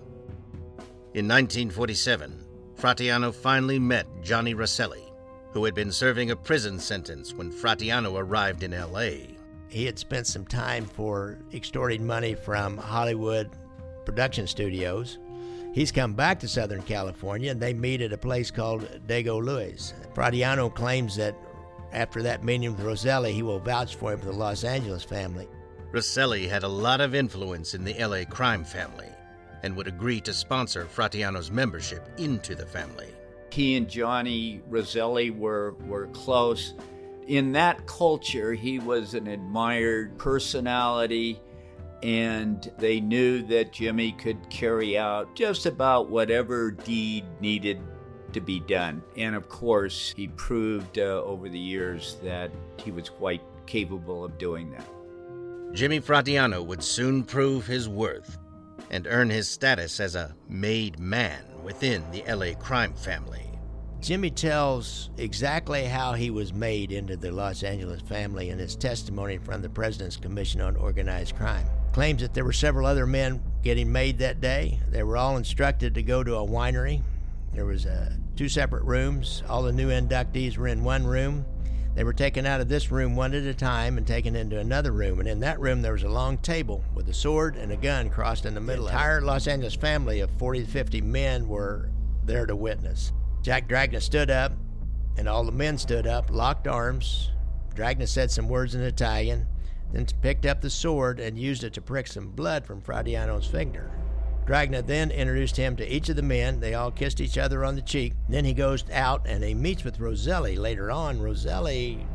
In 1.12 1.28
1947, 1.28 2.40
Fratianno 2.76 3.32
finally 3.32 3.78
met 3.78 4.06
Johnny 4.22 4.54
Rosselli, 4.54 5.12
who 5.52 5.64
had 5.64 5.74
been 5.74 5.92
serving 5.92 6.30
a 6.30 6.36
prison 6.36 6.80
sentence 6.80 7.34
when 7.34 7.52
Fratianno 7.52 8.18
arrived 8.18 8.62
in 8.62 8.72
LA. 8.72 9.33
He 9.74 9.86
had 9.86 9.98
spent 9.98 10.28
some 10.28 10.44
time 10.44 10.84
for 10.84 11.36
extorting 11.52 12.06
money 12.06 12.34
from 12.34 12.76
Hollywood 12.76 13.50
production 14.04 14.46
studios. 14.46 15.18
He's 15.72 15.90
come 15.90 16.14
back 16.14 16.38
to 16.40 16.48
Southern 16.48 16.82
California 16.82 17.50
and 17.50 17.60
they 17.60 17.74
meet 17.74 18.00
at 18.00 18.12
a 18.12 18.16
place 18.16 18.52
called 18.52 18.88
Dago 19.08 19.44
Luiz. 19.44 19.92
Fratianno 20.14 20.72
claims 20.72 21.16
that 21.16 21.34
after 21.90 22.22
that 22.22 22.44
meeting 22.44 22.70
with 22.70 22.86
Roselli, 22.86 23.32
he 23.32 23.42
will 23.42 23.58
vouch 23.58 23.96
for 23.96 24.12
him 24.12 24.20
for 24.20 24.26
the 24.26 24.32
Los 24.32 24.62
Angeles 24.62 25.02
family. 25.02 25.48
Roselli 25.90 26.46
had 26.46 26.62
a 26.62 26.68
lot 26.68 27.00
of 27.00 27.16
influence 27.16 27.74
in 27.74 27.82
the 27.82 27.94
LA 27.98 28.22
crime 28.24 28.62
family 28.62 29.08
and 29.64 29.74
would 29.74 29.88
agree 29.88 30.20
to 30.20 30.32
sponsor 30.32 30.84
Fratianno's 30.84 31.50
membership 31.50 32.08
into 32.18 32.54
the 32.54 32.66
family. 32.66 33.08
He 33.50 33.74
and 33.74 33.90
Johnny 33.90 34.62
Roselli 34.68 35.30
were, 35.30 35.74
were 35.84 36.06
close. 36.08 36.74
In 37.26 37.52
that 37.52 37.86
culture, 37.86 38.52
he 38.52 38.78
was 38.78 39.14
an 39.14 39.26
admired 39.26 40.18
personality, 40.18 41.40
and 42.02 42.70
they 42.78 43.00
knew 43.00 43.42
that 43.44 43.72
Jimmy 43.72 44.12
could 44.12 44.50
carry 44.50 44.98
out 44.98 45.34
just 45.34 45.64
about 45.64 46.10
whatever 46.10 46.70
deed 46.70 47.24
needed 47.40 47.80
to 48.34 48.40
be 48.40 48.60
done. 48.60 49.02
And 49.16 49.34
of 49.34 49.48
course, 49.48 50.12
he 50.14 50.28
proved 50.28 50.98
uh, 50.98 51.22
over 51.24 51.48
the 51.48 51.58
years 51.58 52.16
that 52.22 52.50
he 52.78 52.90
was 52.90 53.08
quite 53.08 53.42
capable 53.66 54.24
of 54.24 54.36
doing 54.36 54.70
that. 54.72 54.86
Jimmy 55.72 56.00
Fratianno 56.00 56.64
would 56.64 56.82
soon 56.82 57.24
prove 57.24 57.66
his 57.66 57.88
worth 57.88 58.38
and 58.90 59.06
earn 59.08 59.30
his 59.30 59.48
status 59.48 59.98
as 59.98 60.14
a 60.14 60.34
made 60.48 60.98
man 60.98 61.42
within 61.62 62.04
the 62.10 62.22
LA 62.32 62.54
crime 62.54 62.92
family. 62.92 63.53
Jimmy 64.04 64.30
tells 64.30 65.08
exactly 65.16 65.84
how 65.84 66.12
he 66.12 66.28
was 66.28 66.52
made 66.52 66.92
into 66.92 67.16
the 67.16 67.32
Los 67.32 67.62
Angeles 67.62 68.02
family 68.02 68.50
in 68.50 68.58
his 68.58 68.76
testimony 68.76 69.38
from 69.38 69.62
the 69.62 69.68
President's 69.70 70.18
Commission 70.18 70.60
on 70.60 70.76
Organized 70.76 71.34
Crime. 71.36 71.64
Claims 71.94 72.20
that 72.20 72.34
there 72.34 72.44
were 72.44 72.52
several 72.52 72.84
other 72.84 73.06
men 73.06 73.42
getting 73.62 73.90
made 73.90 74.18
that 74.18 74.42
day. 74.42 74.78
They 74.90 75.02
were 75.02 75.16
all 75.16 75.38
instructed 75.38 75.94
to 75.94 76.02
go 76.02 76.22
to 76.22 76.34
a 76.34 76.46
winery. 76.46 77.00
There 77.54 77.64
was 77.64 77.86
uh, 77.86 78.12
two 78.36 78.50
separate 78.50 78.84
rooms. 78.84 79.42
All 79.48 79.62
the 79.62 79.72
new 79.72 79.88
inductees 79.88 80.58
were 80.58 80.68
in 80.68 80.84
one 80.84 81.06
room. 81.06 81.46
They 81.94 82.04
were 82.04 82.12
taken 82.12 82.44
out 82.44 82.60
of 82.60 82.68
this 82.68 82.90
room 82.90 83.16
one 83.16 83.32
at 83.32 83.44
a 83.44 83.54
time 83.54 83.96
and 83.96 84.06
taken 84.06 84.36
into 84.36 84.58
another 84.58 84.92
room. 84.92 85.18
And 85.18 85.26
in 85.26 85.40
that 85.40 85.60
room, 85.60 85.80
there 85.80 85.94
was 85.94 86.02
a 86.02 86.10
long 86.10 86.36
table 86.36 86.84
with 86.94 87.08
a 87.08 87.14
sword 87.14 87.56
and 87.56 87.72
a 87.72 87.76
gun 87.76 88.10
crossed 88.10 88.44
in 88.44 88.52
the 88.52 88.60
middle. 88.60 88.84
The 88.84 88.90
entire 88.90 89.22
Los 89.22 89.46
Angeles 89.46 89.74
family 89.74 90.20
of 90.20 90.30
40 90.32 90.66
to 90.66 90.70
50 90.70 91.00
men 91.00 91.48
were 91.48 91.88
there 92.26 92.44
to 92.44 92.54
witness. 92.54 93.10
Jack 93.44 93.68
Dragna 93.68 94.00
stood 94.00 94.30
up, 94.30 94.52
and 95.18 95.28
all 95.28 95.44
the 95.44 95.52
men 95.52 95.76
stood 95.76 96.06
up, 96.06 96.30
locked 96.30 96.66
arms. 96.66 97.30
Dragna 97.74 98.08
said 98.08 98.30
some 98.30 98.48
words 98.48 98.74
in 98.74 98.80
Italian, 98.80 99.46
then 99.92 100.06
picked 100.22 100.46
up 100.46 100.62
the 100.62 100.70
sword 100.70 101.20
and 101.20 101.38
used 101.38 101.62
it 101.62 101.74
to 101.74 101.82
prick 101.82 102.06
some 102.06 102.30
blood 102.30 102.64
from 102.64 102.80
Fratianno's 102.80 103.46
finger. 103.46 103.90
Dragna 104.46 104.86
then 104.86 105.10
introduced 105.10 105.58
him 105.58 105.76
to 105.76 105.86
each 105.86 106.08
of 106.08 106.16
the 106.16 106.22
men. 106.22 106.58
They 106.58 106.72
all 106.72 106.90
kissed 106.90 107.20
each 107.20 107.36
other 107.36 107.66
on 107.66 107.76
the 107.76 107.82
cheek. 107.82 108.14
Then 108.30 108.46
he 108.46 108.54
goes 108.54 108.82
out 108.90 109.26
and 109.26 109.44
he 109.44 109.52
meets 109.52 109.84
with 109.84 110.00
Roselli. 110.00 110.56
later 110.56 110.90
on. 110.90 111.20
Roselli 111.20 112.06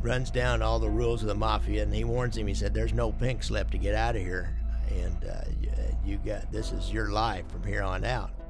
runs 0.00 0.30
down 0.30 0.62
all 0.62 0.78
the 0.78 0.88
rules 0.88 1.20
of 1.20 1.28
the 1.28 1.34
mafia 1.34 1.82
and 1.82 1.94
he 1.94 2.04
warns 2.04 2.38
him. 2.38 2.46
He 2.46 2.54
said, 2.54 2.72
"There's 2.72 2.94
no 2.94 3.12
pink 3.12 3.42
slip 3.42 3.70
to 3.72 3.78
get 3.78 3.94
out 3.94 4.16
of 4.16 4.22
here, 4.22 4.56
and 4.90 5.22
uh, 5.24 5.44
you 6.02 6.16
got 6.16 6.50
this 6.50 6.72
is 6.72 6.90
your 6.90 7.10
life 7.10 7.46
from 7.50 7.62
here 7.62 7.82
on 7.82 8.04
out." 8.04 8.41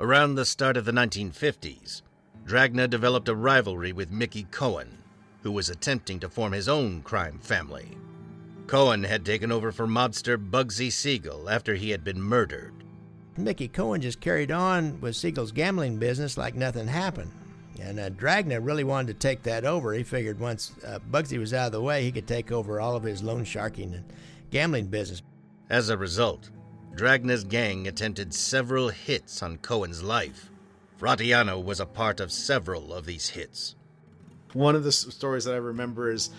Around 0.00 0.36
the 0.36 0.44
start 0.44 0.76
of 0.76 0.84
the 0.84 0.92
1950s, 0.92 2.02
Dragna 2.46 2.88
developed 2.88 3.28
a 3.28 3.34
rivalry 3.34 3.92
with 3.92 4.12
Mickey 4.12 4.46
Cohen, 4.52 4.98
who 5.42 5.50
was 5.50 5.68
attempting 5.68 6.20
to 6.20 6.28
form 6.28 6.52
his 6.52 6.68
own 6.68 7.02
crime 7.02 7.40
family. 7.40 7.98
Cohen 8.68 9.02
had 9.02 9.24
taken 9.24 9.50
over 9.50 9.72
for 9.72 9.88
mobster 9.88 10.38
Bugsy 10.38 10.92
Siegel 10.92 11.50
after 11.50 11.74
he 11.74 11.90
had 11.90 12.04
been 12.04 12.22
murdered. 12.22 12.84
Mickey 13.36 13.66
Cohen 13.66 14.00
just 14.00 14.20
carried 14.20 14.52
on 14.52 15.00
with 15.00 15.16
Siegel's 15.16 15.50
gambling 15.50 15.98
business 15.98 16.38
like 16.38 16.54
nothing 16.54 16.86
happened. 16.86 17.32
And 17.80 17.98
uh, 17.98 18.10
Dragna 18.10 18.64
really 18.64 18.84
wanted 18.84 19.08
to 19.08 19.26
take 19.28 19.42
that 19.42 19.64
over. 19.64 19.92
He 19.94 20.04
figured 20.04 20.38
once 20.38 20.74
uh, 20.86 21.00
Bugsy 21.10 21.38
was 21.38 21.52
out 21.52 21.66
of 21.66 21.72
the 21.72 21.82
way, 21.82 22.04
he 22.04 22.12
could 22.12 22.28
take 22.28 22.52
over 22.52 22.80
all 22.80 22.94
of 22.94 23.02
his 23.02 23.24
loan 23.24 23.42
sharking 23.42 23.94
and 23.94 24.04
gambling 24.52 24.86
business. 24.86 25.22
As 25.68 25.88
a 25.88 25.98
result, 25.98 26.50
Dragna's 26.94 27.44
gang 27.44 27.86
attempted 27.86 28.34
several 28.34 28.88
hits 28.88 29.42
on 29.42 29.58
Cohen's 29.58 30.02
life. 30.02 30.50
Fratianno 31.00 31.62
was 31.62 31.78
a 31.80 31.86
part 31.86 32.18
of 32.18 32.32
several 32.32 32.92
of 32.92 33.06
these 33.06 33.30
hits. 33.30 33.76
One 34.52 34.74
of 34.74 34.82
the 34.84 34.92
stories 34.92 35.44
that 35.44 35.54
I 35.54 35.58
remember 35.58 36.10
is 36.10 36.30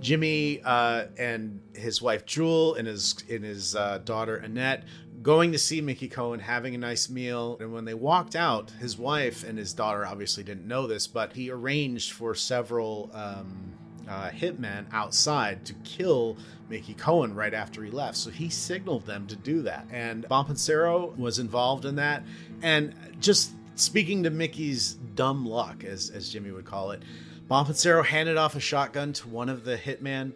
Jimmy 0.00 0.60
uh, 0.64 1.06
and 1.18 1.60
his 1.74 2.02
wife 2.02 2.24
Jewel 2.26 2.74
and 2.74 2.88
his 2.88 3.22
and 3.30 3.44
his 3.44 3.76
uh, 3.76 3.98
daughter 3.98 4.36
Annette 4.36 4.84
going 5.22 5.52
to 5.52 5.58
see 5.58 5.80
Mickey 5.80 6.08
Cohen, 6.08 6.40
having 6.40 6.74
a 6.74 6.78
nice 6.78 7.08
meal. 7.08 7.56
And 7.60 7.72
when 7.72 7.84
they 7.84 7.94
walked 7.94 8.36
out, 8.36 8.70
his 8.70 8.96
wife 8.96 9.44
and 9.44 9.58
his 9.58 9.72
daughter 9.72 10.06
obviously 10.06 10.44
didn't 10.44 10.66
know 10.66 10.86
this, 10.86 11.06
but 11.06 11.32
he 11.32 11.50
arranged 11.50 12.12
for 12.12 12.34
several 12.34 13.10
um, 13.12 13.74
uh, 14.08 14.30
hitmen 14.30 14.86
outside 14.92 15.64
to 15.66 15.74
kill 15.84 16.36
Mickey 16.68 16.94
Cohen 16.94 17.34
right 17.34 17.54
after 17.54 17.82
he 17.84 17.90
left. 17.90 18.16
So 18.16 18.30
he 18.30 18.48
signaled 18.48 19.06
them 19.06 19.26
to 19.28 19.36
do 19.36 19.62
that. 19.62 19.86
And 19.90 20.24
Bompensiero 20.28 21.16
was 21.16 21.38
involved 21.38 21.84
in 21.84 21.96
that. 21.96 22.22
And 22.62 22.94
just 23.20 23.52
speaking 23.74 24.24
to 24.24 24.30
Mickey's 24.30 24.94
dumb 24.94 25.46
luck, 25.46 25.84
as, 25.84 26.10
as 26.10 26.28
Jimmy 26.28 26.50
would 26.50 26.64
call 26.64 26.90
it, 26.90 27.02
Bompensiero 27.48 28.04
handed 28.04 28.36
off 28.36 28.56
a 28.56 28.60
shotgun 28.60 29.12
to 29.14 29.28
one 29.28 29.48
of 29.48 29.64
the 29.64 29.76
hitmen 29.76 30.32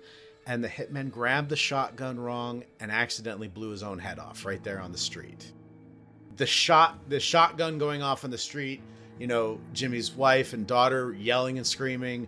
and 0.47 0.62
the 0.62 0.69
hitman 0.69 1.11
grabbed 1.11 1.49
the 1.50 1.57
shotgun 1.57 2.19
wrong 2.19 2.64
and 2.81 2.91
accidentally 2.91 3.49
blew 3.49 3.71
his 3.71 3.83
own 3.83 3.99
head 3.99 4.19
off 4.19 4.45
right 4.45 4.62
there 4.64 4.81
on 4.81 4.93
the 4.93 4.99
street. 4.99 5.52
The 6.37 6.47
shot, 6.47 6.99
the 7.09 7.21
shotgun 7.21 7.79
going 7.79 8.02
off 8.02 8.25
on 8.25 8.31
the 8.31 8.38
street, 8.38 8.81
you 9.19 9.26
know, 9.26 9.61
Jimmy's 9.73 10.12
wife 10.12 10.52
and 10.52 10.67
daughter 10.67 11.12
yelling 11.12 11.59
and 11.59 11.67
screaming, 11.67 12.26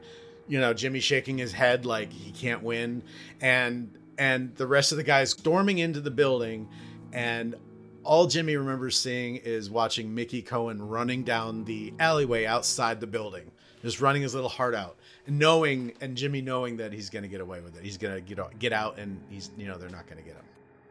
you 0.49 0.61
know, 0.61 0.75
Jimmy 0.75 1.01
shaking 1.01 1.39
his 1.39 1.53
head 1.53 1.87
like 1.87 2.13
he 2.13 2.31
can't 2.33 2.63
win, 2.63 3.03
and 3.41 3.97
and 4.19 4.55
the 4.57 4.67
rest 4.67 4.93
of 4.93 4.99
the 4.99 5.05
guys 5.05 5.31
storming 5.31 5.79
into 5.79 6.01
the 6.01 6.11
building, 6.11 6.69
and 7.13 7.55
all 8.03 8.27
Jimmy 8.27 8.57
remembers 8.57 8.97
seeing 8.97 9.37
is 9.37 9.71
watching 9.71 10.15
Mickey 10.15 10.43
Cohen 10.43 10.87
running 10.87 11.23
down 11.25 11.65
the 11.65 11.93
alleyway 11.99 12.45
outside 12.45 13.01
the 13.01 13.07
building, 13.07 13.51
just 13.83 14.01
running 14.01 14.23
his 14.23 14.35
little 14.35 14.51
heart 14.51 14.75
out 14.75 14.97
knowing 15.27 15.93
and 16.01 16.17
Jimmy 16.17 16.41
knowing 16.41 16.77
that 16.77 16.93
he's 16.93 17.11
going 17.11 17.23
to 17.23 17.29
get 17.29 17.41
away 17.41 17.61
with 17.61 17.77
it. 17.77 17.83
He's 17.83 17.97
going 17.97 18.15
to 18.15 18.21
get 18.21 18.39
out, 18.39 18.59
get 18.59 18.73
out, 18.73 18.99
and 18.99 19.21
he's 19.31 19.51
you 19.57 19.67
know 19.67 19.77
they're 19.79 19.91
not 19.91 20.07
going 20.07 20.19
to 20.19 20.25
get 20.25 20.35
him. 20.37 20.45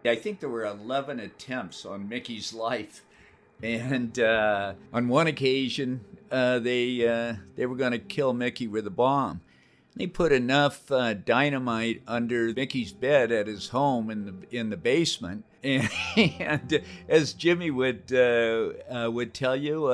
I 0.06 0.16
think 0.16 0.40
there 0.40 0.50
were 0.50 0.66
eleven 0.66 1.20
attempts 1.20 1.86
on 1.86 2.10
Mickey's 2.10 2.54
life, 2.54 3.04
and 3.64 4.20
uh, 4.20 4.74
on 4.92 5.08
one 5.08 5.28
occasion 5.28 6.02
uh, 6.32 6.60
they 6.60 7.08
uh, 7.08 7.36
they 7.56 7.66
were 7.66 7.76
going 7.76 7.92
to 7.92 8.00
kill 8.00 8.34
Mickey 8.34 8.68
with 8.68 8.86
a 8.88 8.92
bomb. 8.92 9.42
They 9.96 10.08
put 10.08 10.32
enough 10.32 10.92
uh, 10.92 11.14
dynamite 11.14 12.02
under 12.08 12.52
Mickey's 12.54 12.92
bed 12.92 13.32
at 13.32 13.48
his 13.48 13.70
home 13.70 14.10
in 14.10 14.26
the 14.26 14.60
in 14.60 14.70
the 14.70 14.78
basement, 14.78 15.46
and, 15.64 15.90
and 16.18 16.82
as 17.08 17.34
Jimmy 17.34 17.72
would 17.72 18.12
uh, 18.12 18.74
uh, 18.94 19.12
would 19.12 19.34
tell 19.34 19.56
you 19.56 19.88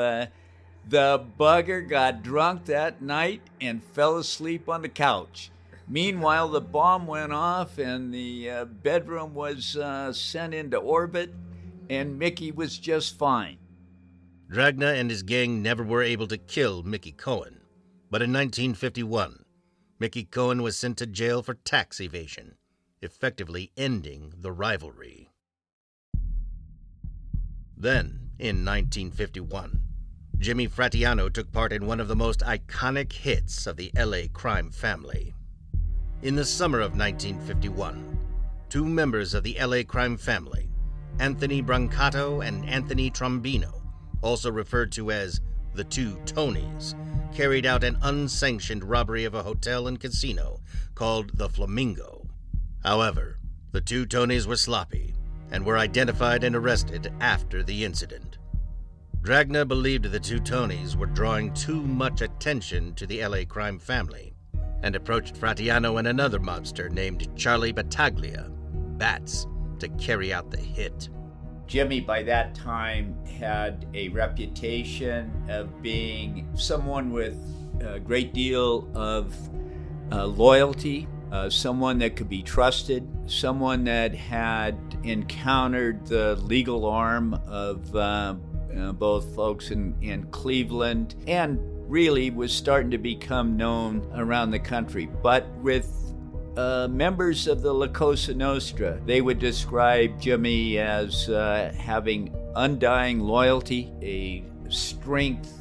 the 0.89 1.23
bugger 1.39 1.87
got 1.87 2.23
drunk 2.23 2.65
that 2.65 3.01
night 3.01 3.41
and 3.61 3.83
fell 3.83 4.17
asleep 4.17 4.67
on 4.67 4.81
the 4.81 4.89
couch. 4.89 5.51
Meanwhile, 5.87 6.49
the 6.49 6.61
bomb 6.61 7.07
went 7.07 7.33
off 7.33 7.77
and 7.77 8.13
the 8.13 8.49
uh, 8.49 8.65
bedroom 8.65 9.33
was 9.33 9.75
uh, 9.75 10.13
sent 10.13 10.53
into 10.53 10.77
orbit, 10.77 11.33
and 11.89 12.17
Mickey 12.17 12.51
was 12.51 12.77
just 12.77 13.17
fine. 13.17 13.57
Dragna 14.49 14.99
and 14.99 15.11
his 15.11 15.21
gang 15.21 15.61
never 15.61 15.83
were 15.83 16.01
able 16.01 16.25
to 16.27 16.37
kill 16.37 16.81
Mickey 16.81 17.11
Cohen, 17.11 17.61
but 18.09 18.23
in 18.23 18.33
1951, 18.33 19.45
Mickey 19.99 20.23
Cohen 20.23 20.63
was 20.63 20.75
sent 20.75 20.97
to 20.97 21.05
jail 21.05 21.43
for 21.43 21.53
tax 21.53 22.01
evasion, 22.01 22.55
effectively 23.01 23.71
ending 23.77 24.33
the 24.35 24.51
rivalry. 24.51 25.29
Then, 27.77 28.31
in 28.39 28.65
1951, 28.65 29.83
Jimmy 30.39 30.67
Fratianno 30.67 31.31
took 31.31 31.51
part 31.51 31.71
in 31.71 31.85
one 31.85 31.99
of 31.99 32.07
the 32.07 32.15
most 32.15 32.39
iconic 32.39 33.13
hits 33.13 33.67
of 33.67 33.77
the 33.77 33.91
LA 33.95 34.23
crime 34.33 34.71
family. 34.71 35.35
In 36.23 36.35
the 36.35 36.45
summer 36.45 36.79
of 36.79 36.97
1951, 36.97 38.17
two 38.67 38.85
members 38.85 39.35
of 39.35 39.43
the 39.43 39.57
LA 39.61 39.83
crime 39.83 40.17
family, 40.17 40.71
Anthony 41.19 41.61
Brancato 41.61 42.43
and 42.43 42.67
Anthony 42.67 43.11
Trombino, 43.11 43.79
also 44.21 44.51
referred 44.51 44.91
to 44.93 45.11
as 45.11 45.41
the 45.73 45.83
two 45.83 46.15
Tonys, 46.25 46.95
carried 47.33 47.65
out 47.65 47.83
an 47.83 47.97
unsanctioned 48.01 48.83
robbery 48.83 49.25
of 49.25 49.35
a 49.35 49.43
hotel 49.43 49.87
and 49.87 49.99
casino 49.99 50.59
called 50.95 51.37
the 51.37 51.49
Flamingo. 51.49 52.27
However, 52.83 53.39
the 53.71 53.81
two 53.81 54.05
Tonys 54.05 54.47
were 54.47 54.55
sloppy 54.55 55.13
and 55.51 55.65
were 55.65 55.77
identified 55.77 56.43
and 56.43 56.55
arrested 56.55 57.13
after 57.19 57.63
the 57.63 57.85
incident. 57.85 58.37
Dragna 59.21 59.67
believed 59.67 60.05
the 60.05 60.19
two 60.19 60.39
Tonys 60.39 60.95
were 60.95 61.05
drawing 61.05 61.53
too 61.53 61.81
much 61.81 62.21
attention 62.21 62.93
to 62.95 63.05
the 63.05 63.25
LA 63.25 63.43
crime 63.47 63.77
family 63.77 64.33
and 64.81 64.95
approached 64.95 65.35
Fratianno 65.35 65.99
and 65.99 66.07
another 66.07 66.39
mobster 66.39 66.89
named 66.89 67.27
Charlie 67.35 67.73
Battaglia, 67.73 68.49
Bats, 68.97 69.45
to 69.79 69.89
carry 69.89 70.31
out 70.33 70.51
the 70.51 70.57
hit. 70.57 71.09
Jimmy, 71.69 71.99
by 71.99 72.23
that 72.23 72.55
time, 72.55 73.15
had 73.39 73.85
a 73.93 74.09
reputation 74.09 75.31
of 75.49 75.83
being 75.83 76.49
someone 76.55 77.11
with 77.11 77.37
a 77.79 77.99
great 77.99 78.33
deal 78.33 78.89
of 78.95 79.35
uh, 80.11 80.25
loyalty, 80.25 81.07
uh, 81.31 81.47
someone 81.47 81.99
that 81.99 82.15
could 82.15 82.27
be 82.27 82.41
trusted, 82.41 83.07
someone 83.27 83.83
that 83.83 84.15
had 84.15 84.75
encountered 85.03 86.03
the 86.07 86.35
legal 86.37 86.87
arm 86.87 87.35
of 87.45 87.95
uh, 87.95 88.33
uh, 88.75 88.91
both 88.93 89.35
folks 89.35 89.69
in, 89.69 89.95
in 90.01 90.23
Cleveland, 90.31 91.13
and 91.27 91.59
really 91.87 92.31
was 92.31 92.51
starting 92.51 92.89
to 92.89 92.97
become 92.97 93.55
known 93.55 94.11
around 94.15 94.49
the 94.49 94.59
country. 94.59 95.07
But 95.21 95.47
with 95.57 96.08
uh, 96.59 96.89
members 96.89 97.47
of 97.47 97.61
the 97.61 97.73
La 97.73 97.87
Cosa 97.87 98.33
Nostra, 98.33 98.99
they 99.05 99.21
would 99.21 99.39
describe 99.39 100.19
Jimmy 100.19 100.77
as 100.77 101.29
uh, 101.29 101.73
having 101.77 102.35
undying 102.57 103.21
loyalty, 103.21 103.93
a 104.01 104.43
strength, 104.69 105.57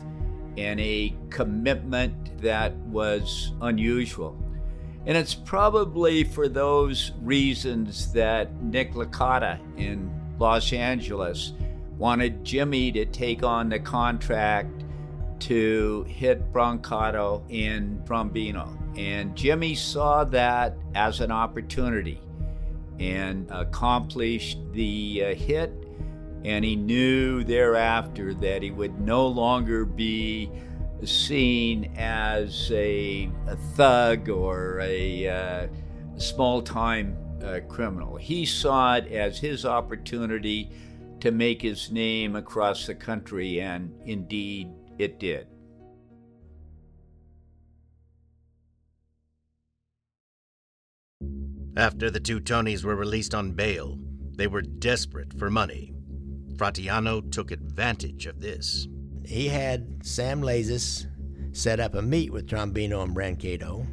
and 0.57 0.81
a 0.81 1.15
commitment 1.31 2.41
that 2.43 2.75
was 2.79 3.53
unusual. 3.61 4.37
And 5.07 5.17
it's 5.17 5.35
probably 5.35 6.25
for 6.25 6.49
those 6.49 7.13
reasons 7.23 8.13
that 8.13 8.61
Nick 8.61 8.95
Licata 8.95 9.61
in 9.79 10.11
Los 10.41 10.73
Angeles 10.73 11.53
wanted 11.97 12.45
Jimmy 12.45 12.91
to 12.93 13.07
take 13.07 13.45
on 13.45 13.69
the 13.69 13.79
contract 13.79 14.85
to 15.41 16.05
hit 16.09 16.53
Brancato 16.53 17.45
in 17.49 18.03
Trombino. 18.05 18.77
And 18.99 19.37
Jimmy 19.37 19.77
saw 19.77 20.25
that 20.25 20.77
as 20.97 21.21
an 21.21 21.31
opportunity 21.31 22.21
and 22.99 23.49
accomplished 23.49 24.59
the 24.73 25.23
uh, 25.25 25.35
hit. 25.37 25.73
And 26.45 26.65
he 26.65 26.75
knew 26.75 27.45
thereafter 27.45 28.35
that 28.35 28.61
he 28.61 28.73
would 28.73 29.01
no 29.01 29.29
longer 29.29 29.85
be 29.85 30.51
seen 31.05 31.93
as 31.97 32.73
a, 32.73 33.31
a 33.47 33.55
thug 33.77 34.29
or 34.29 34.81
a 34.81 35.29
uh, 35.29 35.67
small 36.17 36.61
time 36.61 37.17
uh, 37.45 37.61
criminal. 37.69 38.17
He 38.17 38.45
saw 38.45 38.97
it 38.97 39.13
as 39.13 39.39
his 39.39 39.65
opportunity 39.65 40.73
to 41.21 41.31
make 41.31 41.63
his 41.63 41.93
name 41.93 42.35
across 42.35 42.87
the 42.87 42.97
country, 42.97 43.61
and 43.61 43.95
indeed 44.07 44.73
it 44.99 45.21
did. 45.21 45.47
After 51.79 52.11
the 52.11 52.19
two 52.19 52.41
Tonys 52.41 52.83
were 52.83 52.97
released 52.97 53.37
on 53.37 53.53
bail, 53.53 54.01
they 54.35 54.49
were 54.49 54.63
desperate 54.63 55.33
for 55.39 55.49
money. 55.49 55.95
Fratianno 56.57 57.31
took 57.31 57.53
advantage 57.53 58.27
of 58.27 58.41
this. 58.41 58.89
He 59.25 59.47
had 59.47 60.05
Sam 60.05 60.43
Lazis 60.43 61.07
set 61.53 61.79
up 61.79 61.95
a 61.95 62.03
meet 62.03 62.33
with 62.33 62.49
Trombino 62.49 63.05
and 63.05 63.15
Brancato. 63.15 63.87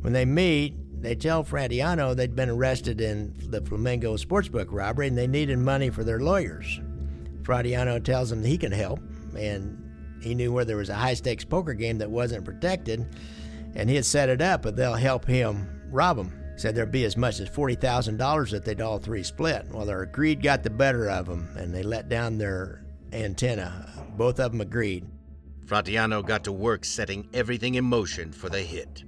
When 0.00 0.12
they 0.12 0.24
meet, 0.24 0.76
they 1.02 1.16
tell 1.16 1.42
Fratianno 1.42 2.14
they'd 2.14 2.36
been 2.36 2.50
arrested 2.50 3.00
in 3.00 3.34
the 3.50 3.62
Flamingo 3.62 4.16
sportsbook 4.16 4.68
robbery 4.70 5.08
and 5.08 5.18
they 5.18 5.26
needed 5.26 5.58
money 5.58 5.90
for 5.90 6.04
their 6.04 6.20
lawyers. 6.20 6.80
Fratianno 7.42 8.04
tells 8.04 8.30
them 8.30 8.44
he 8.44 8.56
can 8.56 8.70
help, 8.70 9.00
and 9.36 9.76
he 10.22 10.36
knew 10.36 10.52
where 10.52 10.64
there 10.64 10.76
was 10.76 10.88
a 10.88 10.94
high 10.94 11.14
stakes 11.14 11.44
poker 11.44 11.74
game 11.74 11.98
that 11.98 12.12
wasn't 12.12 12.44
protected, 12.44 13.04
and 13.74 13.90
he'd 13.90 14.04
set 14.04 14.28
it 14.28 14.40
up, 14.40 14.62
but 14.62 14.76
they'll 14.76 14.94
help 14.94 15.26
him 15.26 15.68
rob 15.90 16.16
them. 16.16 16.37
Said 16.58 16.74
there'd 16.74 16.90
be 16.90 17.04
as 17.04 17.16
much 17.16 17.38
as 17.38 17.48
$40,000 17.48 18.50
that 18.50 18.64
they'd 18.64 18.80
all 18.80 18.98
three 18.98 19.22
split. 19.22 19.66
Well, 19.70 19.86
their 19.86 20.04
greed 20.06 20.42
got 20.42 20.64
the 20.64 20.70
better 20.70 21.08
of 21.08 21.26
them, 21.26 21.48
and 21.56 21.72
they 21.72 21.84
let 21.84 22.08
down 22.08 22.36
their 22.36 22.84
antenna. 23.12 23.88
Both 24.16 24.40
of 24.40 24.50
them 24.50 24.60
agreed. 24.60 25.06
Fratianno 25.66 26.26
got 26.26 26.42
to 26.44 26.52
work 26.52 26.84
setting 26.84 27.28
everything 27.32 27.76
in 27.76 27.84
motion 27.84 28.32
for 28.32 28.48
the 28.48 28.58
hit. 28.58 29.04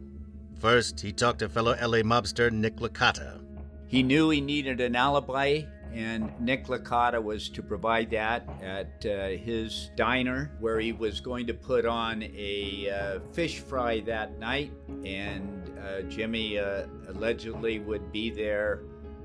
First, 0.61 1.01
he 1.01 1.11
talked 1.11 1.41
to 1.41 1.49
fellow 1.49 1.73
LA 1.73 2.03
mobster 2.03 2.53
Nick 2.53 2.77
Licata. 2.77 3.41
He 3.89 4.05
knew 4.05 4.31
he 4.31 4.41
needed 4.41 4.81
an 4.81 4.95
alibi 4.95 5.63
and 5.95 6.33
Nick 6.41 6.67
Licata 6.67 7.23
was 7.23 7.49
to 7.51 7.63
provide 7.63 8.11
that 8.11 8.49
at 8.63 9.05
uh, 9.05 9.29
his 9.29 9.91
diner 9.97 10.53
where 10.61 10.79
he 10.79 10.93
was 10.93 11.21
going 11.21 11.47
to 11.47 11.55
put 11.55 11.85
on 11.85 12.23
a 12.23 12.91
uh, 12.91 13.21
fish 13.33 13.61
fry 13.61 14.01
that 14.01 14.39
night, 14.39 14.73
and 15.05 15.79
uh, 15.79 16.03
Jimmy 16.03 16.59
uh, 16.59 16.87
allegedly 17.09 17.79
would 17.81 18.13
be 18.13 18.31
there 18.31 18.83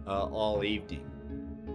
uh, 0.08 0.25
all 0.25 0.63
evening. 0.63 1.10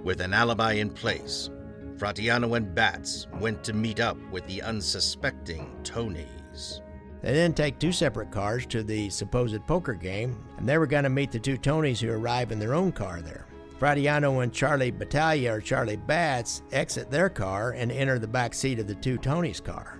With 0.02 0.20
an 0.20 0.32
alibi 0.32 0.72
in 0.72 0.90
place, 0.90 1.50
Fratianno 1.96 2.56
and 2.56 2.74
Batts 2.74 3.26
went 3.38 3.62
to 3.64 3.72
meet 3.72 4.00
up 4.00 4.16
with 4.30 4.46
the 4.46 4.62
unsuspecting 4.62 5.70
Tonys. 5.82 6.80
They 7.22 7.34
then 7.34 7.52
take 7.52 7.78
two 7.78 7.92
separate 7.92 8.30
cars 8.30 8.64
to 8.66 8.82
the 8.82 9.10
supposed 9.10 9.66
poker 9.66 9.92
game, 9.92 10.42
and 10.56 10.66
they 10.66 10.78
were 10.78 10.86
going 10.86 11.04
to 11.04 11.10
meet 11.10 11.30
the 11.30 11.38
two 11.38 11.58
Tonys 11.58 12.00
who 12.00 12.10
arrive 12.10 12.50
in 12.50 12.58
their 12.58 12.74
own 12.74 12.92
car 12.92 13.20
there. 13.20 13.46
Fratianno 13.80 14.42
and 14.42 14.52
Charlie 14.52 14.90
Battaglia 14.90 15.54
or 15.54 15.60
Charlie 15.62 15.96
Batts 15.96 16.62
exit 16.70 17.10
their 17.10 17.30
car 17.30 17.70
and 17.70 17.90
enter 17.90 18.18
the 18.18 18.28
back 18.28 18.52
seat 18.52 18.78
of 18.78 18.86
the 18.86 18.94
two 18.94 19.16
Tonys' 19.16 19.64
car. 19.64 19.98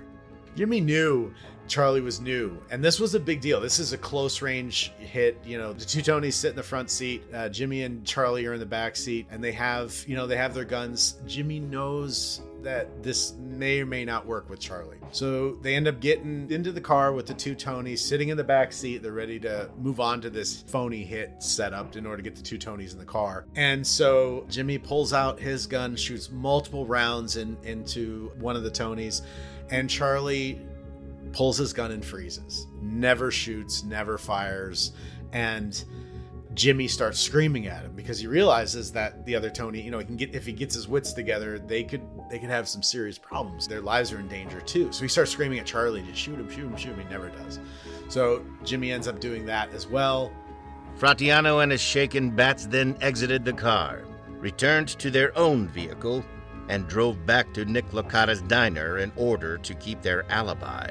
Jimmy 0.54 0.82
knew 0.82 1.32
Charlie 1.66 2.02
was 2.02 2.20
new, 2.20 2.60
and 2.70 2.84
this 2.84 3.00
was 3.00 3.14
a 3.14 3.20
big 3.20 3.40
deal. 3.40 3.58
This 3.58 3.78
is 3.78 3.94
a 3.94 3.98
close 3.98 4.42
range 4.42 4.92
hit. 4.98 5.38
You 5.46 5.56
know, 5.56 5.72
the 5.72 5.86
two 5.86 6.00
Tonys 6.00 6.34
sit 6.34 6.50
in 6.50 6.56
the 6.56 6.62
front 6.62 6.90
seat. 6.90 7.22
Uh, 7.32 7.48
Jimmy 7.48 7.84
and 7.84 8.04
Charlie 8.04 8.44
are 8.44 8.52
in 8.52 8.60
the 8.60 8.66
back 8.66 8.96
seat, 8.96 9.26
and 9.30 9.42
they 9.42 9.52
have, 9.52 10.04
you 10.06 10.14
know, 10.14 10.26
they 10.26 10.36
have 10.36 10.52
their 10.52 10.66
guns. 10.66 11.14
Jimmy 11.26 11.58
knows 11.58 12.42
that 12.62 13.02
this 13.02 13.34
may 13.38 13.80
or 13.80 13.86
may 13.86 14.04
not 14.04 14.26
work 14.26 14.48
with 14.50 14.60
Charlie. 14.60 14.98
So 15.12 15.54
they 15.62 15.74
end 15.74 15.88
up 15.88 16.00
getting 16.00 16.50
into 16.50 16.72
the 16.72 16.80
car 16.80 17.12
with 17.12 17.26
the 17.26 17.34
two 17.34 17.54
Tonys 17.54 17.98
sitting 17.98 18.28
in 18.28 18.36
the 18.36 18.44
back 18.44 18.72
seat. 18.72 19.02
They're 19.02 19.12
ready 19.12 19.38
to 19.40 19.70
move 19.78 20.00
on 20.00 20.20
to 20.22 20.30
this 20.30 20.62
phony 20.62 21.04
hit 21.04 21.42
setup 21.42 21.96
in 21.96 22.06
order 22.06 22.18
to 22.18 22.22
get 22.22 22.36
the 22.36 22.42
two 22.42 22.58
Tonys 22.58 22.92
in 22.92 22.98
the 22.98 23.04
car. 23.04 23.46
And 23.56 23.86
so 23.86 24.46
Jimmy 24.48 24.78
pulls 24.78 25.12
out 25.12 25.40
his 25.40 25.66
gun, 25.66 25.96
shoots 25.96 26.30
multiple 26.30 26.86
rounds 26.86 27.36
in, 27.36 27.56
into 27.64 28.30
one 28.38 28.56
of 28.56 28.62
the 28.62 28.70
Tonys, 28.70 29.22
and 29.70 29.88
Charlie 29.88 30.60
pulls 31.32 31.58
his 31.58 31.72
gun 31.72 31.90
and 31.92 32.04
freezes. 32.04 32.66
Never 32.80 33.30
shoots, 33.30 33.84
never 33.84 34.18
fires. 34.18 34.92
And 35.32 35.82
Jimmy 36.54 36.88
starts 36.88 37.18
screaming 37.20 37.68
at 37.68 37.82
him 37.82 37.92
because 37.94 38.18
he 38.18 38.26
realizes 38.26 38.90
that 38.92 39.24
the 39.24 39.36
other 39.36 39.50
Tony, 39.50 39.80
you 39.80 39.90
know, 39.90 39.98
he 39.98 40.04
can 40.04 40.16
get 40.16 40.34
if 40.34 40.44
he 40.44 40.52
gets 40.52 40.74
his 40.74 40.88
wits 40.88 41.12
together, 41.12 41.58
they 41.58 41.84
could 41.84 42.02
they 42.28 42.38
could 42.38 42.50
have 42.50 42.68
some 42.68 42.82
serious 42.82 43.18
problems. 43.18 43.68
Their 43.68 43.80
lives 43.80 44.12
are 44.12 44.18
in 44.18 44.26
danger 44.26 44.60
too. 44.60 44.90
So 44.92 45.02
he 45.02 45.08
starts 45.08 45.30
screaming 45.30 45.60
at 45.60 45.66
Charlie 45.66 46.02
to 46.02 46.14
shoot 46.14 46.38
him, 46.38 46.50
shoot 46.50 46.64
him, 46.64 46.76
shoot 46.76 46.94
him. 46.94 47.00
He 47.00 47.04
never 47.04 47.28
does. 47.28 47.60
So 48.08 48.44
Jimmy 48.64 48.90
ends 48.90 49.06
up 49.06 49.20
doing 49.20 49.46
that 49.46 49.72
as 49.72 49.86
well. 49.86 50.32
Fratianno 50.98 51.62
and 51.62 51.70
his 51.70 51.80
shaken 51.80 52.30
Batts 52.30 52.66
then 52.66 52.96
exited 53.00 53.44
the 53.44 53.52
car, 53.52 54.02
returned 54.38 54.88
to 54.88 55.10
their 55.10 55.36
own 55.38 55.68
vehicle, 55.68 56.24
and 56.68 56.86
drove 56.88 57.24
back 57.26 57.54
to 57.54 57.64
Nick 57.64 57.88
Licata's 57.92 58.42
diner 58.42 58.98
in 58.98 59.12
order 59.16 59.56
to 59.58 59.74
keep 59.74 60.02
their 60.02 60.30
alibi. 60.30 60.90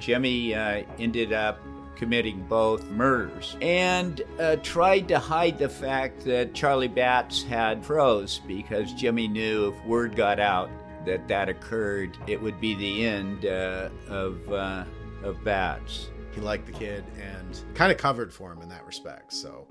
Jimmy 0.00 0.54
uh, 0.54 0.82
ended 0.98 1.32
up 1.32 1.60
committing 1.96 2.44
both 2.48 2.88
murders 2.90 3.56
and 3.60 4.22
uh, 4.40 4.56
tried 4.56 5.08
to 5.08 5.18
hide 5.18 5.58
the 5.58 5.68
fact 5.68 6.24
that 6.24 6.54
Charlie 6.54 6.88
Batts 6.88 7.42
had 7.42 7.84
froze 7.84 8.40
because 8.46 8.92
Jimmy 8.94 9.28
knew 9.28 9.68
if 9.68 9.86
word 9.86 10.16
got 10.16 10.40
out 10.40 10.70
that 11.04 11.26
that 11.28 11.48
occurred, 11.48 12.16
it 12.26 12.40
would 12.40 12.60
be 12.60 12.74
the 12.74 13.06
end 13.06 13.46
uh, 13.46 13.88
of, 14.08 14.52
uh, 14.52 14.84
of 15.22 15.42
Batts. 15.44 16.10
He 16.34 16.40
liked 16.40 16.66
the 16.66 16.72
kid 16.72 17.04
and 17.20 17.60
kind 17.74 17.92
of 17.92 17.98
covered 17.98 18.32
for 18.32 18.52
him 18.52 18.62
in 18.62 18.68
that 18.68 18.86
respect. 18.86 19.32
So, 19.32 19.66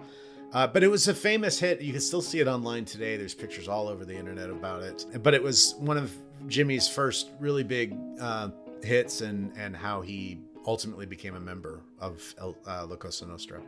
uh, 0.54 0.68
but 0.68 0.84
it 0.84 0.90
was 0.90 1.08
a 1.08 1.14
famous 1.14 1.60
hit. 1.60 1.82
You 1.82 1.92
can 1.92 2.02
still 2.02 2.22
see 2.22 2.40
it 2.40 2.48
online 2.48 2.86
today. 2.86 3.18
There's 3.18 3.34
pictures 3.34 3.68
all 3.68 3.88
over 3.88 4.06
the 4.06 4.16
internet 4.16 4.50
about 4.50 4.84
it. 4.84 5.06
But 5.24 5.34
it 5.34 5.42
was 5.42 5.76
one 5.80 5.98
of 5.98 6.16
Jimmy's 6.48 6.88
first 6.88 7.32
really 7.40 7.64
big 7.64 7.98
uh, 8.20 8.50
hits 8.84 9.22
and 9.22 9.52
and 9.58 9.76
how 9.76 10.02
he 10.02 10.40
ultimately 10.66 11.06
became 11.06 11.36
a 11.36 11.40
member 11.40 11.82
of 12.00 12.36
El, 12.38 12.56
uh, 12.68 12.86
La 12.88 12.96
Cosa 12.96 13.26
Nostra. 13.26 13.62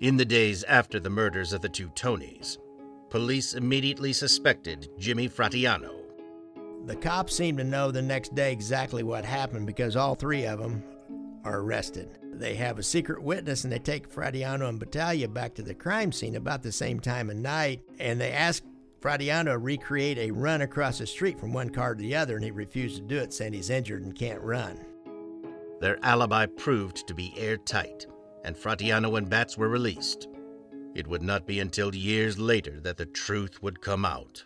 In 0.00 0.16
the 0.16 0.24
days 0.24 0.64
after 0.64 0.98
the 0.98 1.10
murders 1.10 1.52
of 1.52 1.60
the 1.60 1.68
two 1.68 1.88
Tonys, 1.90 2.58
police 3.10 3.54
immediately 3.54 4.12
suspected 4.12 4.88
Jimmy 4.98 5.28
Fratianno. 5.28 6.00
The 6.86 6.96
cops 6.96 7.36
seem 7.36 7.56
to 7.58 7.64
know 7.64 7.90
the 7.90 8.00
next 8.00 8.34
day 8.34 8.52
exactly 8.52 9.02
what 9.02 9.24
happened 9.24 9.66
because 9.66 9.96
all 9.96 10.14
three 10.14 10.46
of 10.46 10.58
them 10.58 10.82
are 11.44 11.60
arrested. 11.60 12.18
They 12.32 12.54
have 12.54 12.78
a 12.78 12.82
secret 12.82 13.22
witness 13.22 13.64
and 13.64 13.72
they 13.72 13.78
take 13.78 14.08
Fratianno 14.08 14.68
and 14.68 14.78
Battaglia 14.78 15.28
back 15.28 15.54
to 15.54 15.62
the 15.62 15.74
crime 15.74 16.12
scene 16.12 16.36
about 16.36 16.62
the 16.62 16.72
same 16.72 17.00
time 17.00 17.28
of 17.28 17.36
night 17.36 17.82
and 17.98 18.18
they 18.18 18.32
ask 18.32 18.62
Fratianno 19.00 19.52
to 19.52 19.58
recreate 19.58 20.18
a 20.18 20.30
run 20.30 20.62
across 20.62 20.98
the 20.98 21.06
street 21.06 21.38
from 21.38 21.52
one 21.52 21.70
car 21.70 21.94
to 21.94 22.00
the 22.02 22.14
other 22.14 22.36
and 22.36 22.44
he 22.44 22.50
refused 22.50 22.96
to 22.96 23.02
do 23.02 23.18
it 23.18 23.32
saying 23.32 23.52
he's 23.52 23.70
injured 23.70 24.02
and 24.02 24.14
can't 24.14 24.40
run. 24.40 24.78
Their 25.80 25.98
alibi 26.04 26.44
proved 26.44 27.06
to 27.08 27.14
be 27.14 27.32
airtight, 27.38 28.06
and 28.44 28.54
Fratianno 28.54 29.16
and 29.16 29.30
Batts 29.30 29.56
were 29.56 29.68
released. 29.68 30.28
It 30.94 31.06
would 31.06 31.22
not 31.22 31.46
be 31.46 31.58
until 31.58 31.94
years 31.94 32.38
later 32.38 32.80
that 32.80 32.98
the 32.98 33.06
truth 33.06 33.62
would 33.62 33.80
come 33.80 34.04
out. 34.04 34.44